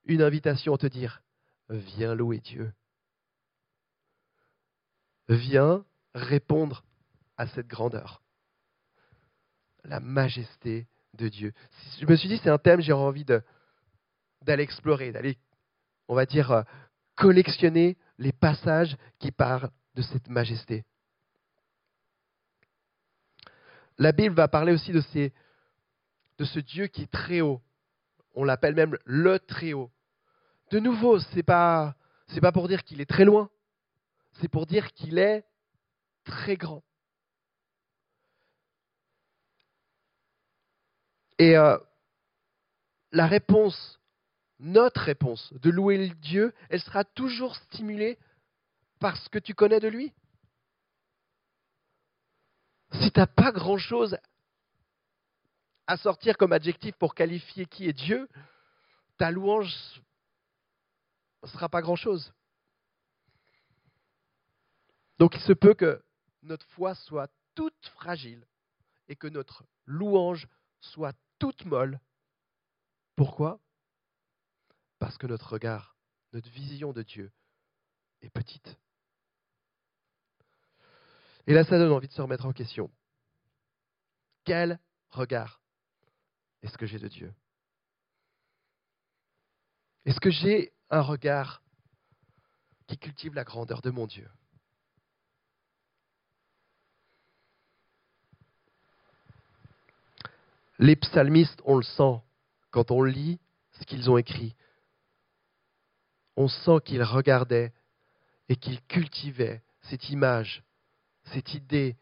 une 0.06 0.22
invitation 0.22 0.74
à 0.74 0.78
te 0.78 0.88
dire, 0.88 1.22
viens 1.70 2.16
louer 2.16 2.40
Dieu. 2.40 2.74
Viens 5.30 5.86
répondre 6.14 6.84
à 7.38 7.48
cette 7.48 7.68
grandeur. 7.68 8.23
La 9.84 10.00
majesté 10.00 10.88
de 11.14 11.28
Dieu. 11.28 11.54
Je 12.00 12.06
me 12.06 12.16
suis 12.16 12.30
dit, 12.30 12.40
c'est 12.42 12.50
un 12.50 12.58
thème, 12.58 12.82
j'ai 12.82 12.94
envie 12.94 13.26
d'aller 13.26 14.64
explorer, 14.64 15.12
d'aller, 15.12 15.38
on 16.08 16.16
va 16.16 16.26
dire, 16.26 16.52
euh, 16.52 16.64
collectionner 17.16 17.98
les 18.18 18.32
passages 18.32 18.98
qui 19.20 19.32
parlent 19.32 19.70
de 19.96 20.02
cette 20.02 20.28
majesté. 20.30 20.84
La 23.98 24.12
Bible 24.12 24.36
va 24.36 24.48
parler 24.48 24.74
aussi 24.74 24.92
de, 24.92 25.02
ce 25.02 26.60
Dieu 26.60 26.88
qui 26.88 27.04
est 27.04 27.12
très 27.12 27.42
haut. 27.42 27.62
On 28.34 28.44
l'appelle 28.44 28.74
même 28.74 28.98
le 29.06 29.38
très 29.40 29.74
haut. 29.74 29.92
De 30.72 30.80
nouveau, 30.80 31.20
ce 31.20 31.36
n'est 31.36 31.44
pas 31.44 31.96
pour 32.54 32.68
dire 32.68 32.84
qu'il 32.84 33.02
est 33.02 33.10
très 33.10 33.26
loin, 33.26 33.50
c'est 34.42 34.48
pour 34.48 34.66
dire 34.66 34.92
qu'il 34.94 35.20
est 35.20 35.46
très 36.24 36.58
grand. 36.58 36.84
Et 41.40 41.58
euh, 41.58 41.78
la 43.12 43.28
réponse, 43.28 44.00
notre 44.60 45.02
réponse 45.02 45.54
de 45.54 45.70
louer 45.70 46.10
Dieu, 46.22 46.54
elle 46.70 46.82
sera 46.82 47.04
toujours 47.04 47.56
stimulée 47.56 48.18
par 49.00 49.18
ce 49.18 49.30
que 49.30 49.40
tu 49.40 49.54
connais 49.54 49.80
de 49.80 49.88
lui. 49.88 50.14
Si 52.94 53.12
tu 53.12 53.20
n'as 53.20 53.28
pas 53.28 53.52
grand-chose 53.52 54.18
à 55.88 55.98
sortir 55.98 56.38
comme 56.38 56.54
adjectif 56.54 56.96
pour 56.96 57.16
qualifier 57.16 57.66
qui 57.66 57.88
est 57.88 57.94
Dieu, 57.94 58.30
ta 59.18 59.32
louange 59.32 60.02
ne 61.44 61.48
sera 61.48 61.70
pas 61.70 61.82
grand-chose. 61.82 62.34
Donc 65.20 65.36
il 65.36 65.42
se 65.42 65.54
peut 65.54 65.74
que 65.74 66.04
notre 66.42 66.66
foi 66.68 66.96
soit 66.96 67.30
toute 67.56 67.88
fragile 67.96 68.46
et 69.08 69.16
que 69.16 69.28
notre 69.28 69.66
louange 69.86 70.48
soit 70.84 71.14
toute 71.40 71.66
molle. 71.66 72.00
Pourquoi? 73.16 73.60
Parce 75.00 75.18
que 75.18 75.28
notre 75.28 75.52
regard, 75.52 75.98
notre 76.32 76.50
vision 76.50 76.94
de 76.94 77.02
Dieu 77.02 77.32
est 78.22 78.30
petite. 78.30 78.78
Et 81.48 81.54
là, 81.54 81.64
ça 81.64 81.78
donne 81.78 81.92
envie 81.92 82.08
de 82.08 82.14
se 82.14 82.22
remettre 82.22 82.46
en 82.46 82.54
question. 82.54 82.90
Quel 84.46 84.80
regard 85.10 85.62
est-ce 86.62 86.78
que 86.78 86.86
j'ai 86.86 87.00
de 87.00 87.08
Dieu? 87.08 87.34
Est-ce 90.06 90.20
que 90.20 90.32
j'ai 90.32 90.74
un 90.90 91.02
regard 91.02 91.62
qui 92.88 92.98
cultive 92.98 93.34
la 93.34 93.44
grandeur 93.44 93.82
de 93.82 93.90
mon 93.90 94.08
Dieu? 94.08 94.30
Les 100.84 100.98
psalmistes, 100.98 101.62
on 101.64 101.78
le 101.78 101.84
sent 101.84 102.20
quand 102.70 102.92
on 102.92 103.04
lit 103.04 103.40
ce 103.72 103.86
qu'ils 103.86 104.12
ont 104.12 104.18
écrit. 104.18 104.54
On 106.36 106.50
sent 106.50 106.82
qu'ils 106.84 107.04
regardaient 107.04 107.72
et 108.50 108.58
qu'ils 108.58 108.82
cultivaient 108.88 109.64
cette 109.84 110.10
image 110.10 110.62
cette 111.32 111.54
idée 111.54 111.96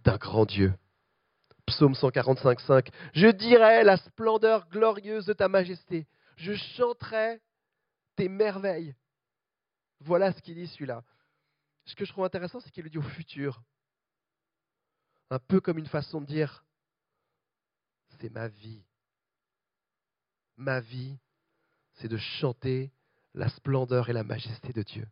d'un 0.00 0.18
grand 0.18 0.44
Dieu. 0.44 0.74
Psaume 1.64 1.94
145, 1.94 2.60
5. 2.60 2.90
Je 3.14 3.28
dirai 3.28 3.84
la 3.84 3.96
splendeur 3.96 4.68
glorieuse 4.68 5.24
de 5.24 5.32
ta 5.32 5.48
majesté. 5.48 6.06
Je 6.36 6.52
chanterai 6.76 7.40
tes 8.16 8.28
merveilles. 8.28 8.94
Voilà 10.00 10.30
ce 10.34 10.42
qu'il 10.42 10.56
dit 10.56 10.66
celui-là. 10.66 11.04
Ce 11.86 11.94
que 11.94 12.04
je 12.04 12.12
trouve 12.12 12.26
intéressant, 12.26 12.60
c'est 12.60 12.70
qu'il 12.70 12.84
le 12.84 12.90
dit 12.90 12.98
au 12.98 13.02
futur. 13.02 13.62
Un 15.30 15.38
peu 15.38 15.62
comme 15.62 15.78
une 15.78 15.86
façon 15.86 16.20
de 16.20 16.26
dire, 16.26 16.66
c'est 18.20 18.30
ma 18.30 18.48
vie. 18.48 18.84
Ma 20.56 20.80
vie, 20.80 21.16
c'est 21.94 22.08
de 22.08 22.18
chanter 22.18 22.92
la 23.34 23.48
splendeur 23.48 24.08
et 24.10 24.12
la 24.12 24.24
majesté 24.24 24.72
de 24.72 24.82
Dieu 24.82 25.06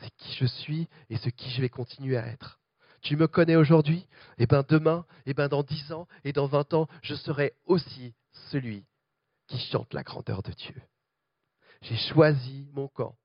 c'est 0.00 0.10
qui 0.16 0.32
je 0.34 0.46
suis 0.46 0.88
et 1.10 1.16
ce 1.18 1.28
qui 1.28 1.50
je 1.50 1.60
vais 1.60 1.68
continuer 1.68 2.16
à 2.16 2.26
être. 2.26 2.60
Tu 3.02 3.16
me 3.16 3.26
connais 3.26 3.56
aujourd'hui, 3.56 4.06
et 4.38 4.46
bien 4.46 4.64
demain, 4.66 5.06
et 5.26 5.34
bien 5.34 5.48
dans 5.48 5.62
dix 5.62 5.92
ans, 5.92 6.08
et 6.24 6.32
dans 6.32 6.46
vingt 6.46 6.72
ans, 6.72 6.88
je 7.02 7.14
serai 7.14 7.54
aussi 7.66 8.14
celui 8.50 8.86
qui 9.46 9.58
chante 9.70 9.92
la 9.92 10.02
grandeur 10.02 10.42
de 10.42 10.52
Dieu. 10.52 10.80
J'ai 11.82 11.96
choisi 11.96 12.66
mon 12.72 12.88
camp. 12.88 13.16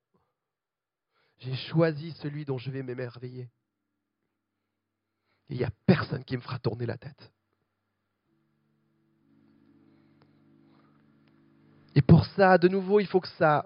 J'ai 1.37 1.55
choisi 1.55 2.11
celui 2.21 2.43
dont 2.43 2.57
je 2.57 2.71
vais 2.71 2.83
m'émerveiller. 2.83 3.49
Il 5.47 5.57
n'y 5.57 5.63
a 5.63 5.71
personne 5.85 6.25
qui 6.25 6.35
me 6.35 6.41
fera 6.41 6.59
tourner 6.59 6.85
la 6.85 6.97
tête. 6.97 7.31
Pour 12.09 12.25
ça, 12.25 12.57
de 12.57 12.67
nouveau, 12.67 12.99
il 12.99 13.07
faut 13.07 13.21
que 13.21 13.27
ça 13.37 13.65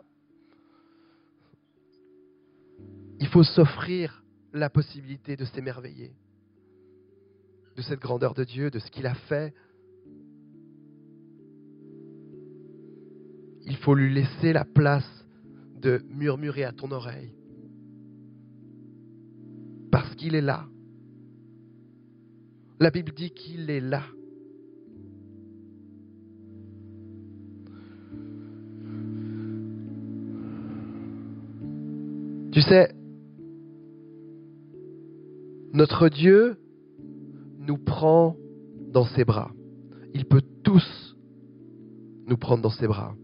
Il 3.19 3.27
faut 3.27 3.43
s'offrir 3.43 4.23
la 4.51 4.69
possibilité 4.69 5.35
de 5.35 5.45
s'émerveiller 5.45 6.13
de 7.75 7.81
cette 7.81 7.99
grandeur 7.99 8.33
de 8.33 8.43
Dieu, 8.43 8.69
de 8.69 8.79
ce 8.79 8.91
qu'il 8.91 9.07
a 9.07 9.15
fait. 9.15 9.53
Il 13.65 13.77
faut 13.77 13.95
lui 13.95 14.13
laisser 14.13 14.53
la 14.53 14.65
place 14.65 15.25
de 15.79 16.03
murmurer 16.09 16.65
à 16.65 16.71
ton 16.71 16.91
oreille. 16.91 17.33
Parce 19.91 20.13
qu'il 20.15 20.35
est 20.35 20.41
là. 20.41 20.67
La 22.79 22.91
Bible 22.91 23.13
dit 23.13 23.31
qu'il 23.31 23.69
est 23.69 23.79
là. 23.79 24.03
Tu 32.53 32.61
sais, 32.61 32.93
Notre 35.73 36.07
Dieu 36.07 36.55
nous 37.57 37.77
prend 37.77 38.37
dans 38.91 39.05
ses 39.05 39.25
bras. 39.25 39.51
Il 40.13 40.25
peut 40.25 40.43
tous 40.63 41.17
nous 42.27 42.37
prendre 42.37 42.61
dans 42.61 42.69
ses 42.69 42.85
bras. 42.85 43.15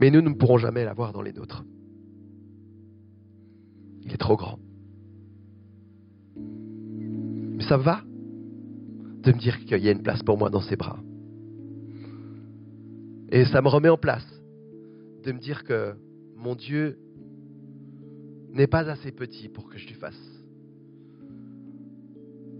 Mais 0.00 0.12
nous, 0.12 0.20
ne 0.20 0.32
pourrons 0.34 0.58
jamais 0.58 0.84
l'avoir 0.84 1.12
dans 1.12 1.20
les 1.20 1.32
nôtres. 1.32 1.64
Il 4.04 4.12
est 4.12 4.18
trop 4.18 4.36
grand. 4.36 4.60
Mais 6.36 7.64
ça 7.64 7.76
va 7.76 8.02
de 9.24 9.32
me 9.32 9.38
dire 9.38 9.58
qu'il 9.58 9.82
y 9.82 9.88
a 9.88 9.92
une 9.92 10.02
place 10.02 10.22
pour 10.22 10.38
moi 10.38 10.48
dans 10.48 10.60
ses 10.60 10.76
bras. 10.76 11.00
Et 13.30 13.44
ça 13.46 13.60
me 13.62 13.68
remet 13.68 13.88
en 13.88 13.98
place 13.98 14.24
de 15.24 15.32
me 15.32 15.40
dire 15.40 15.64
que 15.64 15.96
mon 16.38 16.54
Dieu 16.54 16.98
n'est 18.52 18.66
pas 18.66 18.88
assez 18.88 19.12
petit 19.12 19.48
pour 19.48 19.68
que 19.68 19.76
je 19.76 19.86
lui 19.86 19.94
fasse 19.94 20.18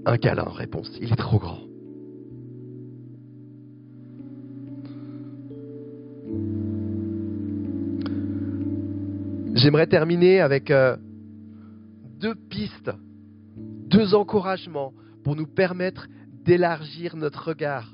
un 0.04 0.18
câlin 0.18 0.44
en 0.44 0.52
réponse. 0.52 0.90
Il 1.00 1.12
est 1.12 1.16
trop 1.16 1.38
grand. 1.38 1.60
J'aimerais 9.54 9.86
terminer 9.86 10.40
avec 10.40 10.70
euh, 10.70 10.96
deux 12.20 12.34
pistes, 12.34 12.90
deux 13.56 14.14
encouragements 14.14 14.92
pour 15.24 15.34
nous 15.34 15.46
permettre 15.46 16.06
d'élargir 16.44 17.16
notre 17.16 17.48
regard 17.48 17.92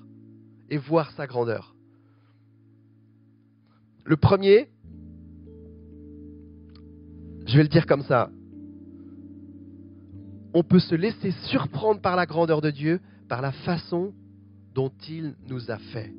et 0.68 0.76
voir 0.76 1.10
sa 1.12 1.26
grandeur. 1.26 1.74
Le 4.04 4.16
premier, 4.16 4.68
je 7.46 7.56
vais 7.56 7.62
le 7.62 7.68
dire 7.68 7.86
comme 7.86 8.02
ça, 8.02 8.30
on 10.54 10.62
peut 10.62 10.78
se 10.78 10.94
laisser 10.94 11.32
surprendre 11.48 12.00
par 12.00 12.16
la 12.16 12.26
grandeur 12.26 12.60
de 12.60 12.70
Dieu, 12.70 13.00
par 13.28 13.42
la 13.42 13.52
façon 13.52 14.12
dont 14.74 14.92
il 15.08 15.34
nous 15.48 15.70
a 15.70 15.78
fait, 15.78 16.14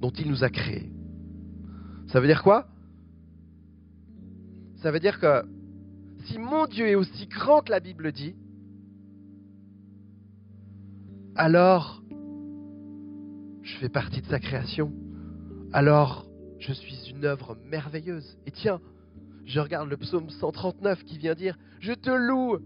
dont 0.00 0.10
il 0.10 0.28
nous 0.28 0.44
a 0.44 0.50
créés. 0.50 0.90
Ça 2.08 2.20
veut 2.20 2.26
dire 2.26 2.42
quoi? 2.42 2.68
Ça 4.76 4.90
veut 4.90 5.00
dire 5.00 5.18
que 5.18 5.44
si 6.24 6.38
mon 6.38 6.66
Dieu 6.66 6.86
est 6.86 6.94
aussi 6.94 7.26
grand 7.26 7.62
que 7.62 7.70
la 7.70 7.80
Bible 7.80 8.12
dit, 8.12 8.34
alors 11.34 12.02
je 13.62 13.76
fais 13.78 13.88
partie 13.88 14.20
de 14.20 14.26
sa 14.26 14.38
création. 14.38 14.92
Alors 15.72 16.26
je 16.58 16.72
suis 16.72 17.10
une 17.10 17.24
œuvre 17.24 17.56
merveilleuse. 17.64 18.38
Et 18.46 18.50
tiens, 18.50 18.80
je 19.52 19.60
regarde 19.60 19.90
le 19.90 19.98
psaume 19.98 20.30
139 20.30 21.04
qui 21.04 21.18
vient 21.18 21.34
dire, 21.34 21.58
je 21.78 21.92
te 21.92 22.08
loue 22.08 22.58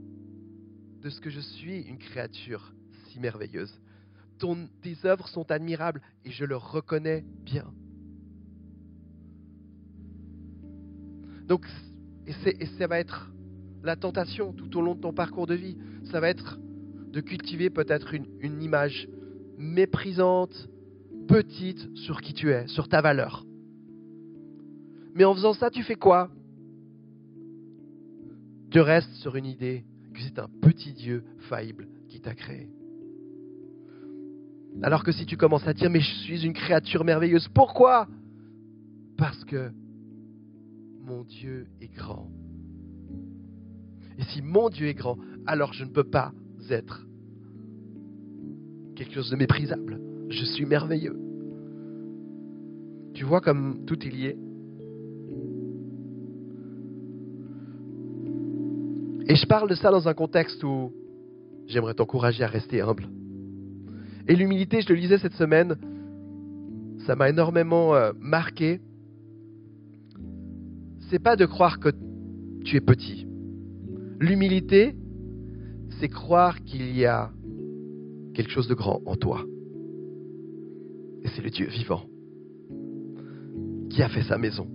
de 1.02 1.10
ce 1.10 1.20
que 1.20 1.30
je 1.30 1.40
suis 1.40 1.80
une 1.80 1.98
créature 1.98 2.72
si 3.08 3.18
merveilleuse. 3.18 3.76
Ton, 4.38 4.68
tes 4.82 4.96
œuvres 5.04 5.26
sont 5.26 5.50
admirables 5.50 6.00
et 6.24 6.30
je 6.30 6.44
le 6.44 6.56
reconnais 6.56 7.24
bien. 7.42 7.64
Donc, 11.48 11.66
et, 12.24 12.62
et 12.62 12.66
ça 12.78 12.86
va 12.86 13.00
être 13.00 13.32
la 13.82 13.96
tentation 13.96 14.52
tout 14.52 14.76
au 14.76 14.80
long 14.80 14.94
de 14.94 15.00
ton 15.00 15.12
parcours 15.12 15.48
de 15.48 15.54
vie. 15.54 15.76
Ça 16.12 16.20
va 16.20 16.28
être 16.28 16.56
de 17.10 17.20
cultiver 17.20 17.68
peut-être 17.68 18.14
une, 18.14 18.28
une 18.38 18.62
image 18.62 19.08
méprisante, 19.58 20.68
petite 21.26 21.96
sur 21.96 22.20
qui 22.20 22.32
tu 22.32 22.52
es, 22.52 22.68
sur 22.68 22.88
ta 22.88 23.00
valeur. 23.00 23.44
Mais 25.14 25.24
en 25.24 25.34
faisant 25.34 25.52
ça, 25.52 25.68
tu 25.68 25.82
fais 25.82 25.96
quoi? 25.96 26.30
Tu 28.76 28.80
restes 28.80 29.14
sur 29.22 29.36
une 29.36 29.46
idée 29.46 29.86
que 30.12 30.20
c'est 30.20 30.38
un 30.38 30.50
petit 30.60 30.92
Dieu 30.92 31.24
faillible 31.48 31.88
qui 32.10 32.20
t'a 32.20 32.34
créé. 32.34 32.68
Alors 34.82 35.02
que 35.02 35.12
si 35.12 35.24
tu 35.24 35.38
commences 35.38 35.66
à 35.66 35.72
dire, 35.72 35.88
mais 35.88 36.00
je 36.00 36.14
suis 36.24 36.44
une 36.44 36.52
créature 36.52 37.02
merveilleuse, 37.02 37.48
pourquoi? 37.54 38.06
Parce 39.16 39.42
que 39.46 39.70
mon 41.06 41.24
Dieu 41.24 41.68
est 41.80 41.88
grand. 41.88 42.30
Et 44.18 44.24
si 44.24 44.42
mon 44.42 44.68
Dieu 44.68 44.88
est 44.88 44.94
grand, 44.94 45.16
alors 45.46 45.72
je 45.72 45.84
ne 45.84 45.88
peux 45.88 46.04
pas 46.04 46.34
être 46.68 47.06
quelque 48.94 49.14
chose 49.14 49.30
de 49.30 49.36
méprisable. 49.36 49.98
Je 50.28 50.44
suis 50.44 50.66
merveilleux. 50.66 51.18
Tu 53.14 53.24
vois 53.24 53.40
comme 53.40 53.86
tout 53.86 54.06
est 54.06 54.10
lié 54.10 54.36
Et 59.28 59.34
je 59.34 59.46
parle 59.46 59.68
de 59.68 59.74
ça 59.74 59.90
dans 59.90 60.06
un 60.08 60.14
contexte 60.14 60.62
où 60.62 60.92
j'aimerais 61.66 61.94
t'encourager 61.94 62.44
à 62.44 62.46
rester 62.46 62.80
humble. 62.80 63.08
Et 64.28 64.36
l'humilité, 64.36 64.80
je 64.80 64.88
le 64.88 64.94
lisais 64.94 65.18
cette 65.18 65.34
semaine, 65.34 65.76
ça 67.06 67.16
m'a 67.16 67.28
énormément 67.28 67.94
euh, 67.94 68.12
marqué. 68.20 68.80
C'est 71.10 71.18
pas 71.18 71.36
de 71.36 71.44
croire 71.44 71.80
que 71.80 71.90
tu 72.64 72.76
es 72.76 72.80
petit. 72.80 73.26
L'humilité, 74.20 74.96
c'est 76.00 76.08
croire 76.08 76.62
qu'il 76.62 76.96
y 76.96 77.04
a 77.04 77.30
quelque 78.34 78.50
chose 78.50 78.68
de 78.68 78.74
grand 78.74 79.02
en 79.06 79.16
toi. 79.16 79.44
Et 81.22 81.28
c'est 81.28 81.42
le 81.42 81.50
Dieu 81.50 81.66
vivant 81.66 82.04
qui 83.90 84.02
a 84.02 84.08
fait 84.08 84.22
sa 84.22 84.38
maison. 84.38 84.68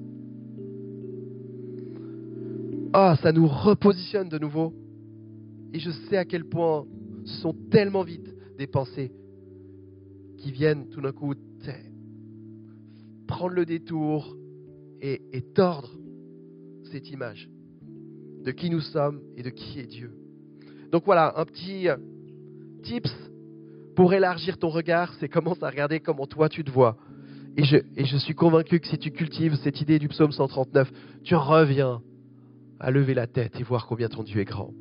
Ah, 2.94 3.16
ça 3.22 3.32
nous 3.32 3.48
repositionne 3.48 4.28
de 4.28 4.38
nouveau. 4.38 4.74
Et 5.74 5.80
je 5.80 5.92
sais 5.92 6.18
à 6.18 6.26
quel 6.26 6.46
point 6.46 6.86
ce 7.24 7.42
sont 7.42 7.56
tellement 7.70 8.04
vite 8.04 8.28
des 8.58 8.68
pensées 8.68 9.12
qui 10.38 10.52
viennent 10.52 10.90
tout 10.90 11.02
d'un 11.02 11.14
coup 11.14 11.34
prendre 13.28 13.56
le 13.56 13.66
détour 13.66 14.36
et, 15.02 15.22
tordre 15.56 15.90
cette 16.92 17.10
image 17.10 17.50
de 18.44 18.52
qui 18.52 18.70
nous 18.70 18.82
sommes 18.82 19.22
et 19.38 19.44
de 19.44 19.50
qui 19.50 19.80
est 19.80 19.86
Dieu. 19.86 20.12
Donc 20.92 21.06
voilà, 21.06 21.40
un 21.40 21.46
petit 21.46 21.88
euh, 21.88 21.96
tips 22.84 23.16
pour 23.96 24.14
élargir 24.14 24.58
ton 24.58 24.68
regard, 24.68 25.14
c'est 25.20 25.30
commence 25.30 25.64
à 25.64 25.70
regarder 25.70 26.02
comment 26.02 26.28
toi 26.28 26.50
tu 26.50 26.64
te 26.64 26.72
vois. 26.72 26.98
Et 27.56 27.64
je 27.64 28.18
suis 28.18 28.34
convaincu 28.34 28.80
que 28.80 28.88
si 28.88 28.98
tu 28.98 29.12
cultives 29.12 29.56
cette 29.56 29.80
idée 29.80 30.00
du 30.00 30.08
psaume 30.08 30.32
139, 30.32 30.92
tu 31.24 31.36
reviens 31.36 32.02
à 32.82 32.90
lever 32.90 33.14
la 33.14 33.28
tête 33.28 33.60
et 33.60 33.64
voir 33.64 33.86
combien 33.86 34.10
ton 34.10 34.24
Dieu 34.24 34.42
est 34.42 34.46
grand. 34.46 34.74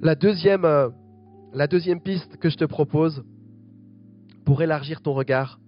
La 0.00 0.14
deuxième, 0.14 0.64
euh, 0.64 0.88
la 1.52 1.66
deuxième 1.66 2.00
piste 2.00 2.36
que 2.36 2.48
je 2.48 2.56
te 2.56 2.64
propose 2.64 3.24
pour 4.44 4.62
élargir 4.62 5.02
ton 5.02 5.14
regard, 5.14 5.58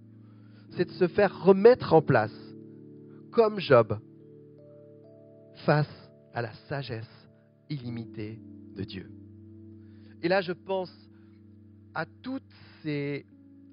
c'est 0.71 0.85
de 0.85 0.91
se 0.91 1.07
faire 1.09 1.43
remettre 1.43 1.93
en 1.93 2.01
place, 2.01 2.33
comme 3.31 3.59
Job, 3.59 3.99
face 5.65 6.09
à 6.33 6.41
la 6.41 6.53
sagesse 6.69 7.29
illimitée 7.69 8.39
de 8.77 8.83
Dieu. 8.85 9.11
Et 10.21 10.29
là, 10.29 10.39
je 10.39 10.53
pense 10.53 10.93
à 11.93 12.05
toutes 12.23 12.43
ces 12.81 13.25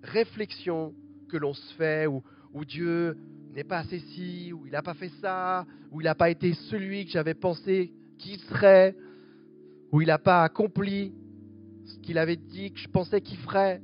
réflexions 0.03 0.95
que 1.29 1.37
l'on 1.37 1.55
se 1.55 1.75
fait, 1.75 2.09
où, 2.09 2.25
où 2.53 2.65
Dieu 2.65 3.17
n'est 3.57 3.65
pas 3.65 3.79
assez 3.79 3.99
ci, 3.99 4.53
ou 4.53 4.67
il 4.67 4.73
n'a 4.73 4.83
pas 4.83 4.95
fait 4.95 5.11
ça, 5.21 5.67
ou 5.91 6.01
il 6.01 6.05
n'a 6.05 6.15
pas 6.15 6.29
été 6.29 6.53
celui 6.69 7.07
que 7.07 7.11
j'avais 7.11 7.35
pensé 7.35 7.91
qu'il 8.19 8.39
serait, 8.41 8.95
ou 9.93 10.03
il 10.03 10.09
n'a 10.09 10.19
pas 10.19 10.45
accompli 10.45 11.15
ce 11.87 11.99
qu'il 12.01 12.19
avait 12.19 12.37
dit 12.37 12.73
que 12.73 12.79
je 12.79 12.89
pensais 12.89 13.21
qu'il 13.23 13.39
ferait. 13.39 13.81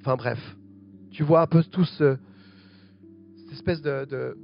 Enfin 0.00 0.16
bref, 0.16 0.38
tu 1.10 1.22
vois 1.22 1.42
un 1.42 1.46
peu 1.46 1.62
tout 1.64 1.84
ce, 1.84 2.16
cette 3.36 3.52
espèce 3.52 3.82
de, 3.82 4.36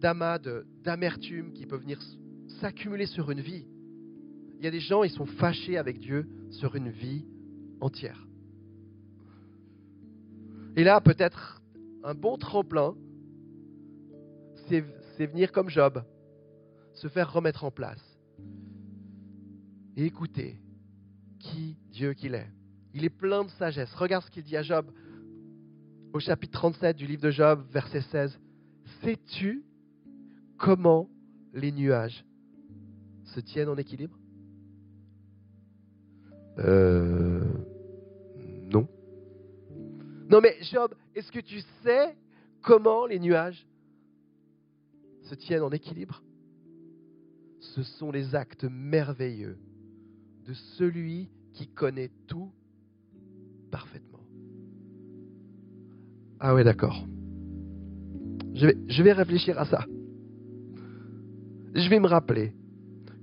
d'amas, 0.00 0.38
d'amertume 0.82 1.52
qui 1.52 1.66
peut 1.66 1.76
venir 1.76 2.00
s'accumuler 2.60 3.06
sur 3.06 3.30
une 3.30 3.40
vie. 3.40 3.66
Il 4.58 4.64
y 4.64 4.68
a 4.68 4.70
des 4.70 4.80
gens, 4.80 5.02
ils 5.02 5.10
sont 5.10 5.26
fâchés 5.26 5.76
avec 5.76 5.98
Dieu 5.98 6.26
sur 6.50 6.76
une 6.76 6.88
vie 6.88 7.26
entière. 7.80 8.26
Et 10.76 10.84
là, 10.84 11.00
peut-être 11.02 11.62
un 12.04 12.14
bon 12.14 12.36
tremplin, 12.36 12.94
c'est 15.16 15.26
venir 15.26 15.52
comme 15.52 15.68
Job, 15.68 16.02
se 16.94 17.08
faire 17.08 17.32
remettre 17.32 17.64
en 17.64 17.70
place 17.70 18.02
et 19.96 20.06
écouter 20.06 20.58
qui 21.38 21.76
Dieu 21.90 22.14
qu'il 22.14 22.34
est. 22.34 22.48
Il 22.94 23.04
est 23.04 23.10
plein 23.10 23.44
de 23.44 23.50
sagesse. 23.50 23.92
Regarde 23.94 24.24
ce 24.24 24.30
qu'il 24.30 24.42
dit 24.42 24.56
à 24.56 24.62
Job 24.62 24.90
au 26.12 26.20
chapitre 26.20 26.52
37 26.52 26.96
du 26.96 27.06
livre 27.06 27.22
de 27.22 27.30
Job, 27.30 27.64
verset 27.70 28.02
16. 28.02 28.38
Sais-tu 29.02 29.64
comment 30.58 31.08
les 31.52 31.72
nuages 31.72 32.24
se 33.24 33.40
tiennent 33.40 33.68
en 33.68 33.76
équilibre? 33.76 34.18
Euh. 36.58 37.42
Non. 38.70 38.86
Non 40.28 40.40
mais 40.40 40.56
Job, 40.62 40.94
est-ce 41.14 41.32
que 41.32 41.40
tu 41.40 41.60
sais 41.82 42.16
comment 42.62 43.06
les 43.06 43.18
nuages 43.18 43.66
se 45.22 45.34
tiennent 45.34 45.62
en 45.62 45.70
équilibre, 45.70 46.22
ce 47.60 47.82
sont 47.82 48.10
les 48.10 48.34
actes 48.34 48.64
merveilleux 48.64 49.56
de 50.46 50.52
celui 50.76 51.28
qui 51.52 51.68
connaît 51.68 52.10
tout 52.26 52.50
parfaitement. 53.70 54.20
Ah 56.40 56.54
ouais, 56.54 56.64
d'accord. 56.64 57.06
Je 58.54 58.66
vais, 58.66 58.76
je 58.88 59.02
vais 59.02 59.12
réfléchir 59.12 59.58
à 59.58 59.64
ça. 59.64 59.86
Je 61.74 61.88
vais 61.88 62.00
me 62.00 62.08
rappeler 62.08 62.52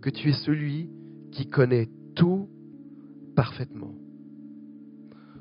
que 0.01 0.09
tu 0.09 0.29
es 0.29 0.33
celui 0.33 0.89
qui 1.31 1.47
connaît 1.47 1.89
tout 2.15 2.49
parfaitement. 3.35 3.93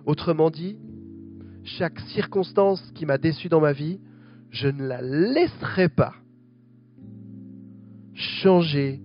Autrement 0.04 0.50
dit, 0.50 0.78
chaque 1.64 2.00
circonstance 2.00 2.82
qui 2.94 3.06
m'a 3.06 3.18
déçu 3.18 3.48
dans 3.48 3.60
ma 3.60 3.72
vie, 3.72 4.00
je 4.50 4.68
ne 4.68 4.86
la 4.86 5.00
laisserai 5.02 5.88
pas 5.88 6.14
changer 8.18 9.00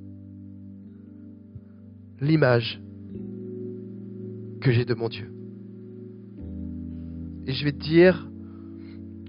l'image 2.19 2.82
que 4.60 4.71
j'ai 4.71 4.86
de 4.86 4.95
mon 4.95 5.08
Dieu. 5.08 5.32
Et 7.45 7.54
je 7.54 7.63
vais 7.63 7.73
te 7.73 7.84
dire, 7.84 8.28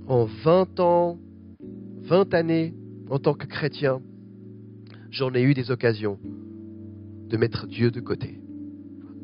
en 0.06 0.24
20 0.24 0.80
ans, 0.80 1.18
20 2.02 2.34
années 2.34 2.74
en 3.10 3.18
tant 3.18 3.34
que 3.34 3.46
chrétien, 3.46 4.00
j'en 5.10 5.34
ai 5.34 5.42
eu 5.42 5.52
des 5.52 5.70
occasions 5.70 6.18
de 7.28 7.36
mettre 7.36 7.66
Dieu 7.66 7.90
de 7.90 8.00
côté, 8.00 8.40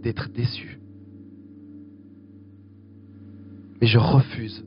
d'être 0.02 0.28
déçu. 0.30 0.78
Mais 3.80 3.86
je 3.86 3.98
refuse 3.98 4.64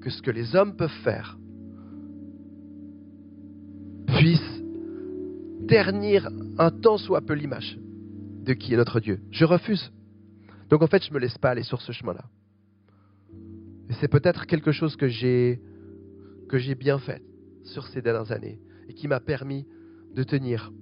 que 0.00 0.10
ce 0.10 0.22
que 0.22 0.30
les 0.30 0.54
hommes 0.54 0.76
peuvent 0.76 0.90
faire 1.02 1.38
ternir 5.66 6.28
un 6.58 6.70
tant 6.70 6.98
soit 6.98 7.22
peu 7.22 7.34
l'image 7.34 7.78
de 8.44 8.52
qui 8.52 8.74
est 8.74 8.76
notre 8.76 9.00
Dieu. 9.00 9.20
Je 9.30 9.44
refuse. 9.44 9.92
Donc 10.68 10.82
en 10.82 10.86
fait, 10.86 11.02
je 11.02 11.10
ne 11.10 11.14
me 11.14 11.20
laisse 11.20 11.38
pas 11.38 11.50
aller 11.50 11.62
sur 11.62 11.80
ce 11.80 11.92
chemin-là. 11.92 12.24
C'est 14.00 14.08
peut-être 14.08 14.46
quelque 14.46 14.72
chose 14.72 14.96
que 14.96 15.08
j'ai 15.08 15.60
que 16.48 16.58
j'ai 16.58 16.74
bien 16.74 16.98
fait 16.98 17.22
sur 17.64 17.86
ces 17.86 18.02
dernières 18.02 18.32
années 18.32 18.60
et 18.88 18.94
qui 18.94 19.08
m'a 19.08 19.20
permis 19.20 19.66
de 20.14 20.22
tenir. 20.22 20.72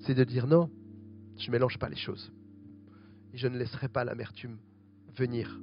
C'est 0.00 0.14
de 0.14 0.24
dire 0.24 0.46
non, 0.46 0.70
je 1.38 1.46
ne 1.46 1.52
mélange 1.52 1.78
pas 1.78 1.88
les 1.88 1.96
choses. 1.96 2.32
Et 3.32 3.38
je 3.38 3.48
ne 3.48 3.56
laisserai 3.56 3.88
pas 3.88 4.04
l'amertume 4.04 4.58
venir 5.16 5.60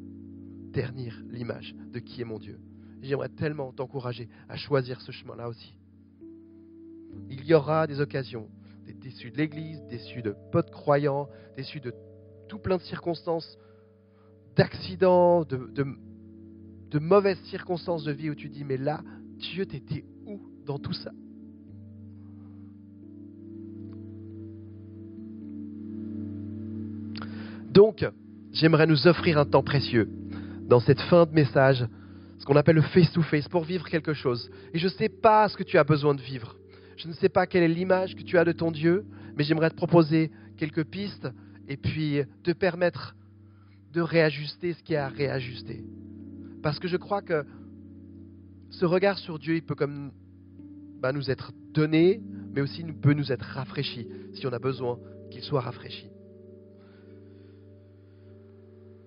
ternir 0.74 1.22
l'image 1.30 1.76
de 1.92 2.00
qui 2.00 2.22
est 2.22 2.26
mon 2.26 2.40
Dieu. 2.40 2.60
J'aimerais 3.02 3.30
tellement 3.30 3.72
t'encourager 3.72 4.30
à 4.50 4.56
choisir 4.58 5.02
ce 5.02 5.12
chemin-là 5.12 5.50
aussi. 5.50 5.78
Il 7.30 7.46
y 7.46 7.54
aura 7.54 7.88
des 7.88 8.00
occasions 8.00 8.48
d'être 8.86 9.00
déçu 9.00 9.32
de 9.32 9.38
l'Église, 9.38 9.82
déçu 9.90 10.22
de 10.22 10.36
potes 10.52 10.72
croyants, 10.72 11.28
déçu 11.56 11.80
de 11.80 11.94
tout 12.48 12.60
plein 12.60 12.78
de 12.78 12.82
circonstances, 12.84 13.58
d'accidents, 14.56 15.44
de, 15.44 17.00
mauvaises 17.00 17.40
circonstances 17.46 18.04
de 18.04 18.12
vie 18.12 18.30
où 18.30 18.36
tu 18.36 18.50
dis, 18.50 18.64
mais 18.64 18.78
là, 18.78 19.02
Dieu, 19.38 19.66
t'étais 19.66 20.06
où 20.26 20.40
dans 20.66 20.80
tout 20.80 20.94
ça? 20.94 21.12
Donc, 27.72 28.10
j'aimerais 28.54 28.88
nous 28.88 29.08
offrir 29.08 29.38
un 29.38 29.46
temps 29.46 29.62
précieux 29.62 30.10
dans 30.68 30.80
cette 30.80 31.00
fin 31.02 31.26
de 31.26 31.32
message, 31.32 31.86
ce 32.40 32.46
qu'on 32.46 32.56
appelle 32.56 32.78
le 32.78 32.82
face-to-face, 32.82 33.48
pour 33.48 33.64
vivre 33.64 33.88
quelque 33.88 34.14
chose. 34.14 34.50
Et 34.74 34.80
je 34.80 34.86
ne 34.86 34.92
sais 34.92 35.10
pas 35.10 35.48
ce 35.48 35.56
que 35.56 35.64
tu 35.64 35.78
as 35.78 35.84
besoin 35.84 36.16
de 36.16 36.22
vivre. 36.22 36.56
Je 36.98 37.08
ne 37.08 37.14
sais 37.14 37.30
pas 37.30 37.46
quelle 37.46 37.64
est 37.64 37.68
l'image 37.68 38.16
que 38.16 38.24
tu 38.24 38.38
as 38.38 38.44
de 38.44 38.52
ton 38.52 38.72
Dieu, 38.72 39.06
mais 39.36 39.44
j'aimerais 39.44 39.70
te 39.70 39.76
proposer 39.76 40.32
quelques 40.58 40.84
pistes 40.84 41.28
et 41.68 41.78
puis 41.78 42.22
te 42.44 42.52
permettre 42.52 43.16
de 43.94 44.02
réajuster 44.02 44.74
ce 44.74 44.84
qui 44.84 44.94
est 44.94 44.98
à 44.98 45.08
réajuster. 45.08 45.86
Parce 46.64 46.80
que 46.80 46.88
je 46.88 46.98
crois 46.98 47.22
que 47.22 47.46
ce 48.72 48.86
regard 48.86 49.20
sur 49.20 49.38
Dieu, 49.38 49.56
il 49.56 49.64
peut 49.64 49.76
comme 49.76 50.12
bah, 51.00 51.12
nous 51.12 51.30
être 51.30 51.54
donné, 51.72 52.20
mais 52.54 52.62
aussi 52.62 52.82
il 52.82 52.94
peut 52.96 53.14
nous 53.14 53.32
être 53.32 53.44
rafraîchi 53.44 54.08
si 54.34 54.48
on 54.48 54.54
a 54.54 54.60
besoin 54.60 55.00
qu'il 55.30 55.44
soit 55.44 55.62
rafraîchi. 55.62 56.10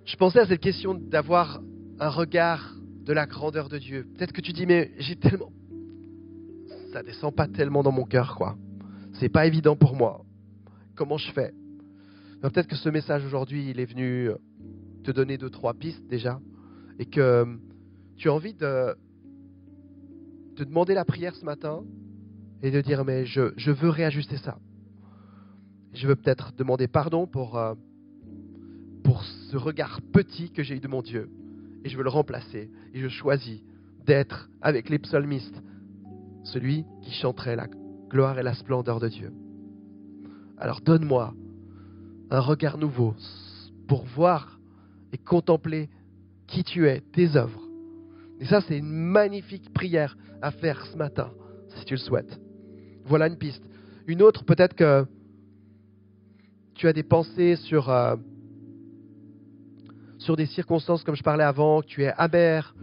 Je 0.04 0.16
pensais 0.16 0.38
à 0.38 0.46
cette 0.46 0.60
question 0.60 0.94
d'avoir 0.94 1.60
un 1.98 2.08
regard 2.08 2.74
de 3.04 3.12
la 3.12 3.26
grandeur 3.26 3.68
de 3.68 3.78
Dieu. 3.78 4.06
Peut-être 4.16 4.32
que 4.32 4.40
tu 4.40 4.52
dis, 4.52 4.66
mais 4.66 4.92
j'ai 4.98 5.16
tellement 5.16 5.52
ça 6.92 7.02
descend 7.02 7.34
pas 7.34 7.48
tellement 7.48 7.82
dans 7.82 7.92
mon 7.92 8.04
cœur, 8.04 8.36
quoi. 8.36 8.56
C'est 9.14 9.28
pas 9.28 9.46
évident 9.46 9.76
pour 9.76 9.96
moi. 9.96 10.24
Comment 10.94 11.18
je 11.18 11.30
fais? 11.32 11.52
Peut-être 12.42 12.66
que 12.66 12.76
ce 12.76 12.88
message 12.88 13.24
aujourd'hui, 13.24 13.70
il 13.70 13.80
est 13.80 13.84
venu 13.84 14.30
te 15.04 15.10
donner 15.10 15.38
deux, 15.38 15.50
trois 15.50 15.74
pistes 15.74 16.06
déjà, 16.08 16.40
et 16.98 17.06
que 17.06 17.58
tu 18.16 18.28
as 18.28 18.34
envie 18.34 18.54
de 18.54 18.94
te 20.56 20.62
demander 20.62 20.94
la 20.94 21.04
prière 21.04 21.34
ce 21.34 21.44
matin 21.44 21.82
et 22.62 22.70
de 22.70 22.80
dire 22.80 23.04
mais 23.04 23.24
je, 23.24 23.52
je 23.56 23.70
veux 23.70 23.88
réajuster 23.88 24.36
ça. 24.36 24.58
Je 25.92 26.06
veux 26.06 26.16
peut-être 26.16 26.52
demander 26.56 26.86
pardon 26.86 27.26
pour, 27.26 27.56
euh, 27.56 27.74
pour 29.02 29.24
ce 29.24 29.56
regard 29.56 30.00
petit 30.12 30.50
que 30.50 30.62
j'ai 30.62 30.76
eu 30.76 30.80
de 30.80 30.88
mon 30.88 31.02
Dieu. 31.02 31.30
Et 31.84 31.88
je 31.88 31.96
veux 31.96 32.04
le 32.04 32.10
remplacer. 32.10 32.70
Et 32.92 33.00
je 33.00 33.08
choisis 33.08 33.60
d'être 34.04 34.50
avec 34.60 34.90
les 34.90 34.98
psalmistes, 34.98 35.62
celui 36.44 36.84
qui 37.02 37.12
chanterait 37.12 37.56
la 37.56 37.66
gloire 38.08 38.38
et 38.38 38.42
la 38.42 38.54
splendeur 38.54 39.00
de 39.00 39.08
Dieu. 39.08 39.32
Alors 40.58 40.80
donne-moi 40.80 41.34
un 42.30 42.40
regard 42.40 42.78
nouveau 42.78 43.14
pour 43.88 44.04
voir 44.04 44.60
et 45.12 45.18
contempler 45.18 45.88
qui 46.46 46.64
tu 46.64 46.86
es, 46.88 47.00
tes 47.12 47.36
œuvres. 47.36 47.62
Et 48.40 48.46
ça, 48.46 48.60
c'est 48.60 48.78
une 48.78 48.90
magnifique 48.90 49.72
prière 49.72 50.16
à 50.42 50.50
faire 50.50 50.84
ce 50.86 50.96
matin, 50.96 51.30
si 51.76 51.84
tu 51.84 51.94
le 51.94 51.98
souhaites. 51.98 52.40
Voilà 53.04 53.26
une 53.26 53.36
piste. 53.36 53.62
Une 54.06 54.22
autre, 54.22 54.44
peut-être 54.44 54.74
que 54.74 55.06
tu 56.74 56.88
as 56.88 56.92
des 56.92 57.02
pensées 57.02 57.56
sur, 57.56 57.90
euh, 57.90 58.16
sur 60.18 60.36
des 60.36 60.46
circonstances, 60.46 61.04
comme 61.04 61.16
je 61.16 61.22
parlais 61.22 61.44
avant, 61.44 61.82
que 61.82 61.86
tu 61.86 62.02
es 62.02 62.12
amer, 62.16 62.74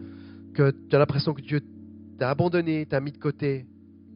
que 0.54 0.72
tu 0.90 0.96
as 0.96 1.00
l'impression 1.00 1.34
que 1.34 1.42
Dieu 1.42 1.62
t'as 2.18 2.30
abandonné, 2.30 2.86
t'as 2.86 3.00
mis 3.00 3.12
de 3.12 3.18
côté, 3.18 3.66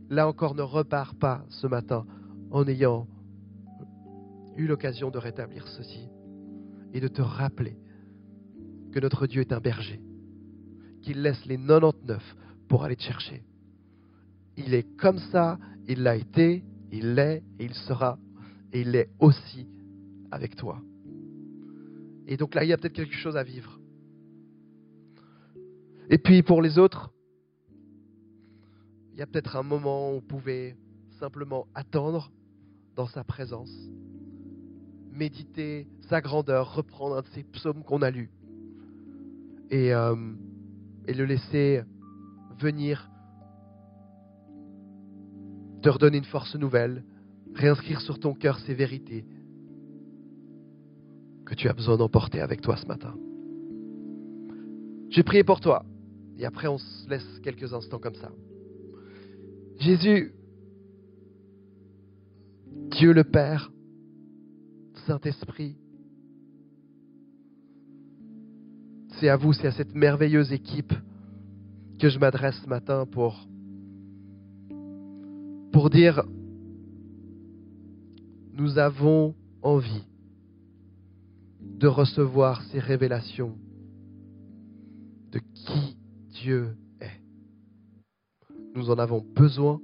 là 0.09 0.27
encore 0.27 0.55
ne 0.55 0.61
repars 0.61 1.15
pas 1.15 1.45
ce 1.49 1.67
matin 1.67 2.05
en 2.49 2.67
ayant 2.67 3.07
eu 4.57 4.67
l'occasion 4.67 5.09
de 5.11 5.17
rétablir 5.17 5.67
ceci 5.67 6.09
et 6.93 6.99
de 6.99 7.07
te 7.07 7.21
rappeler 7.21 7.77
que 8.91 8.99
notre 8.99 9.27
Dieu 9.27 9.41
est 9.41 9.53
un 9.53 9.59
berger, 9.59 10.01
qu'il 11.01 11.21
laisse 11.21 11.45
les 11.45 11.57
99 11.57 12.35
pour 12.67 12.83
aller 12.83 12.95
te 12.95 13.03
chercher. 13.03 13.43
Il 14.57 14.73
est 14.73 14.83
comme 14.97 15.17
ça, 15.17 15.57
il 15.87 16.03
l'a 16.03 16.15
été, 16.15 16.63
il 16.91 17.15
l'est 17.15 17.43
et 17.59 17.65
il 17.65 17.73
sera, 17.73 18.19
et 18.73 18.81
il 18.81 18.95
est 18.95 19.09
aussi 19.19 19.67
avec 20.31 20.55
toi. 20.55 20.81
Et 22.27 22.37
donc 22.37 22.55
là, 22.55 22.63
il 22.63 22.69
y 22.69 22.73
a 22.73 22.77
peut-être 22.77 22.93
quelque 22.93 23.15
chose 23.15 23.37
à 23.37 23.43
vivre. 23.43 23.79
Et 26.09 26.17
puis 26.17 26.43
pour 26.43 26.61
les 26.61 26.77
autres, 26.77 27.11
il 29.13 29.19
y 29.19 29.21
a 29.21 29.26
peut-être 29.28 29.56
un 29.56 29.63
moment 29.63 30.12
où 30.12 30.17
on 30.17 30.21
pouvait 30.21 30.76
simplement 31.19 31.67
attendre 31.76 32.32
dans 32.95 33.08
sa 33.08 33.24
présence, 33.24 33.71
méditer 35.12 35.88
sa 36.09 36.22
grandeur, 36.22 36.76
reprendre 36.76 37.18
un 37.18 37.22
de 37.22 37.28
ces 37.28 37.43
psaumes 37.43 37.84
qu'on 37.84 38.01
a 38.01 38.09
lus 38.09 38.32
et, 39.70 39.93
euh, 39.93 40.16
et 41.07 41.14
le 41.14 41.26
laisser 41.26 41.84
venir 42.59 43.09
te 45.82 45.89
redonner 45.89 46.18
une 46.18 46.26
force 46.26 46.55
nouvelle, 46.55 47.03
réinscrire 47.55 48.01
sur 48.01 48.20
ton 48.20 48.34
cœur 48.34 48.59
ces 48.59 48.74
vérités 48.74 49.26
que 51.45 51.55
tu 51.55 51.68
as 51.68 51.74
besoin 51.74 51.97
d'emporter 51.97 52.39
avec 52.39 52.62
toi 52.62 52.78
ce 52.78 52.86
matin. 52.86 53.16
J'ai 55.09 55.24
prié 55.24 55.43
pour 55.43 55.59
toi 55.59 55.84
et 56.38 56.45
après 56.45 56.68
on 56.68 56.78
se 56.78 57.09
laisse 57.09 57.39
quelques 57.43 57.74
instants 57.74 57.99
comme 57.99 58.16
ça. 58.16 58.32
Jésus, 59.82 60.32
Dieu 62.91 63.13
le 63.13 63.23
Père, 63.23 63.71
Saint-Esprit, 65.07 65.75
c'est 69.19 69.27
à 69.27 69.38
vous, 69.38 69.53
c'est 69.53 69.65
à 69.65 69.71
cette 69.71 69.95
merveilleuse 69.95 70.53
équipe 70.53 70.93
que 71.97 72.09
je 72.09 72.19
m'adresse 72.19 72.61
ce 72.63 72.69
matin 72.69 73.07
pour, 73.07 73.47
pour 75.71 75.89
dire, 75.89 76.21
nous 78.53 78.77
avons 78.77 79.34
envie 79.63 80.05
de 81.59 81.88
recevoir 81.88 82.61
ces 82.65 82.77
révélations 82.77 83.57
de 85.32 85.39
qui 85.39 85.97
Dieu 86.43 86.75
Nous 88.76 88.89
en 88.89 88.97
avons 88.99 89.22
besoin. 89.36 89.82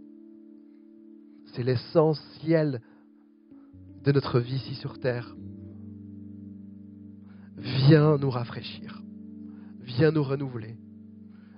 C'est 1.53 1.63
l'essentiel 1.63 2.81
de 4.03 4.11
notre 4.11 4.39
vie 4.39 4.55
ici 4.55 4.75
sur 4.75 4.99
Terre. 4.99 5.35
Viens 7.57 8.17
nous 8.17 8.29
rafraîchir. 8.29 9.01
Viens 9.81 10.11
nous 10.11 10.23
renouveler 10.23 10.77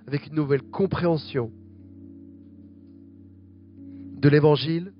avec 0.06 0.26
une 0.26 0.34
nouvelle 0.34 0.62
compréhension 0.62 1.52
de 4.20 4.28
l'évangile, 4.28 4.92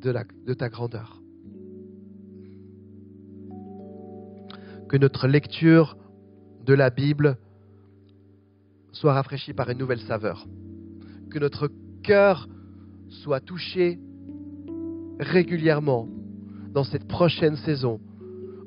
de, 0.00 0.14
de 0.46 0.54
ta 0.54 0.68
grandeur. 0.68 1.22
Que 4.88 4.96
notre 4.96 5.28
lecture 5.28 5.96
de 6.66 6.74
la 6.74 6.90
Bible 6.90 7.38
soit 8.92 9.14
rafraîchie 9.14 9.52
par 9.52 9.70
une 9.70 9.78
nouvelle 9.78 10.00
saveur. 10.00 10.46
Que 11.30 11.38
notre 11.38 11.70
cœur 12.02 12.48
soit 13.08 13.40
touché 13.40 13.98
régulièrement 15.18 16.08
dans 16.72 16.84
cette 16.84 17.06
prochaine 17.06 17.56
saison 17.56 18.00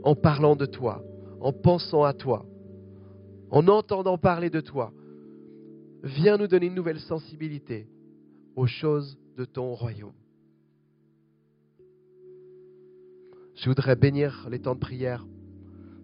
en 0.04 0.16
parlant 0.16 0.56
de 0.56 0.66
toi, 0.66 1.04
en 1.42 1.52
pensant 1.54 2.04
à 2.04 2.14
toi, 2.14 2.46
en 3.50 3.68
entendant 3.68 4.18
parler 4.18 4.50
de 4.50 4.60
toi. 4.60 4.92
Viens 6.04 6.38
nous 6.38 6.48
donner 6.48 6.68
une 6.68 6.76
nouvelle 6.76 7.00
sensibilité 7.00 7.88
aux 8.56 8.68
choses 8.68 9.18
de 9.38 9.46
ton 9.46 9.74
royaume. 9.74 10.14
Je 13.56 13.70
voudrais 13.70 13.96
bénir 13.96 14.48
les 14.50 14.60
temps 14.60 14.76
de 14.76 14.80
prière, 14.80 15.26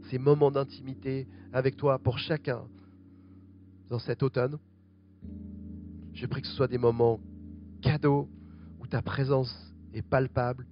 ces 0.10 0.18
moments 0.18 0.51
d'intimité 0.51 1.28
avec 1.51 1.76
toi 1.76 1.99
pour 1.99 2.18
chacun 2.18 2.62
dans 3.89 3.99
cet 3.99 4.24
automne. 4.24 4.57
Je 6.20 6.26
prie 6.26 6.41
que 6.41 6.47
ce 6.47 6.53
soit 6.53 6.67
des 6.67 6.78
moments 6.78 7.22
cadeaux 7.82 8.28
où 8.82 8.88
ta 8.88 9.01
présence 9.01 9.55
est 9.93 10.01
palpable 10.01 10.67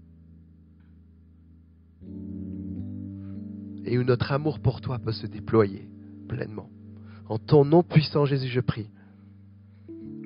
et 3.85 3.97
où 3.97 4.03
notre 4.03 4.33
amour 4.33 4.59
pour 4.59 4.81
toi 4.81 4.99
peut 4.99 5.13
se 5.13 5.25
déployer 5.25 5.87
pleinement. 6.27 6.69
En 7.29 7.39
ton 7.39 7.63
nom 7.63 7.81
puissant, 7.81 8.25
Jésus, 8.25 8.49
je 8.49 8.59
prie. 8.59 8.89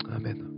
Amen. 0.09 0.50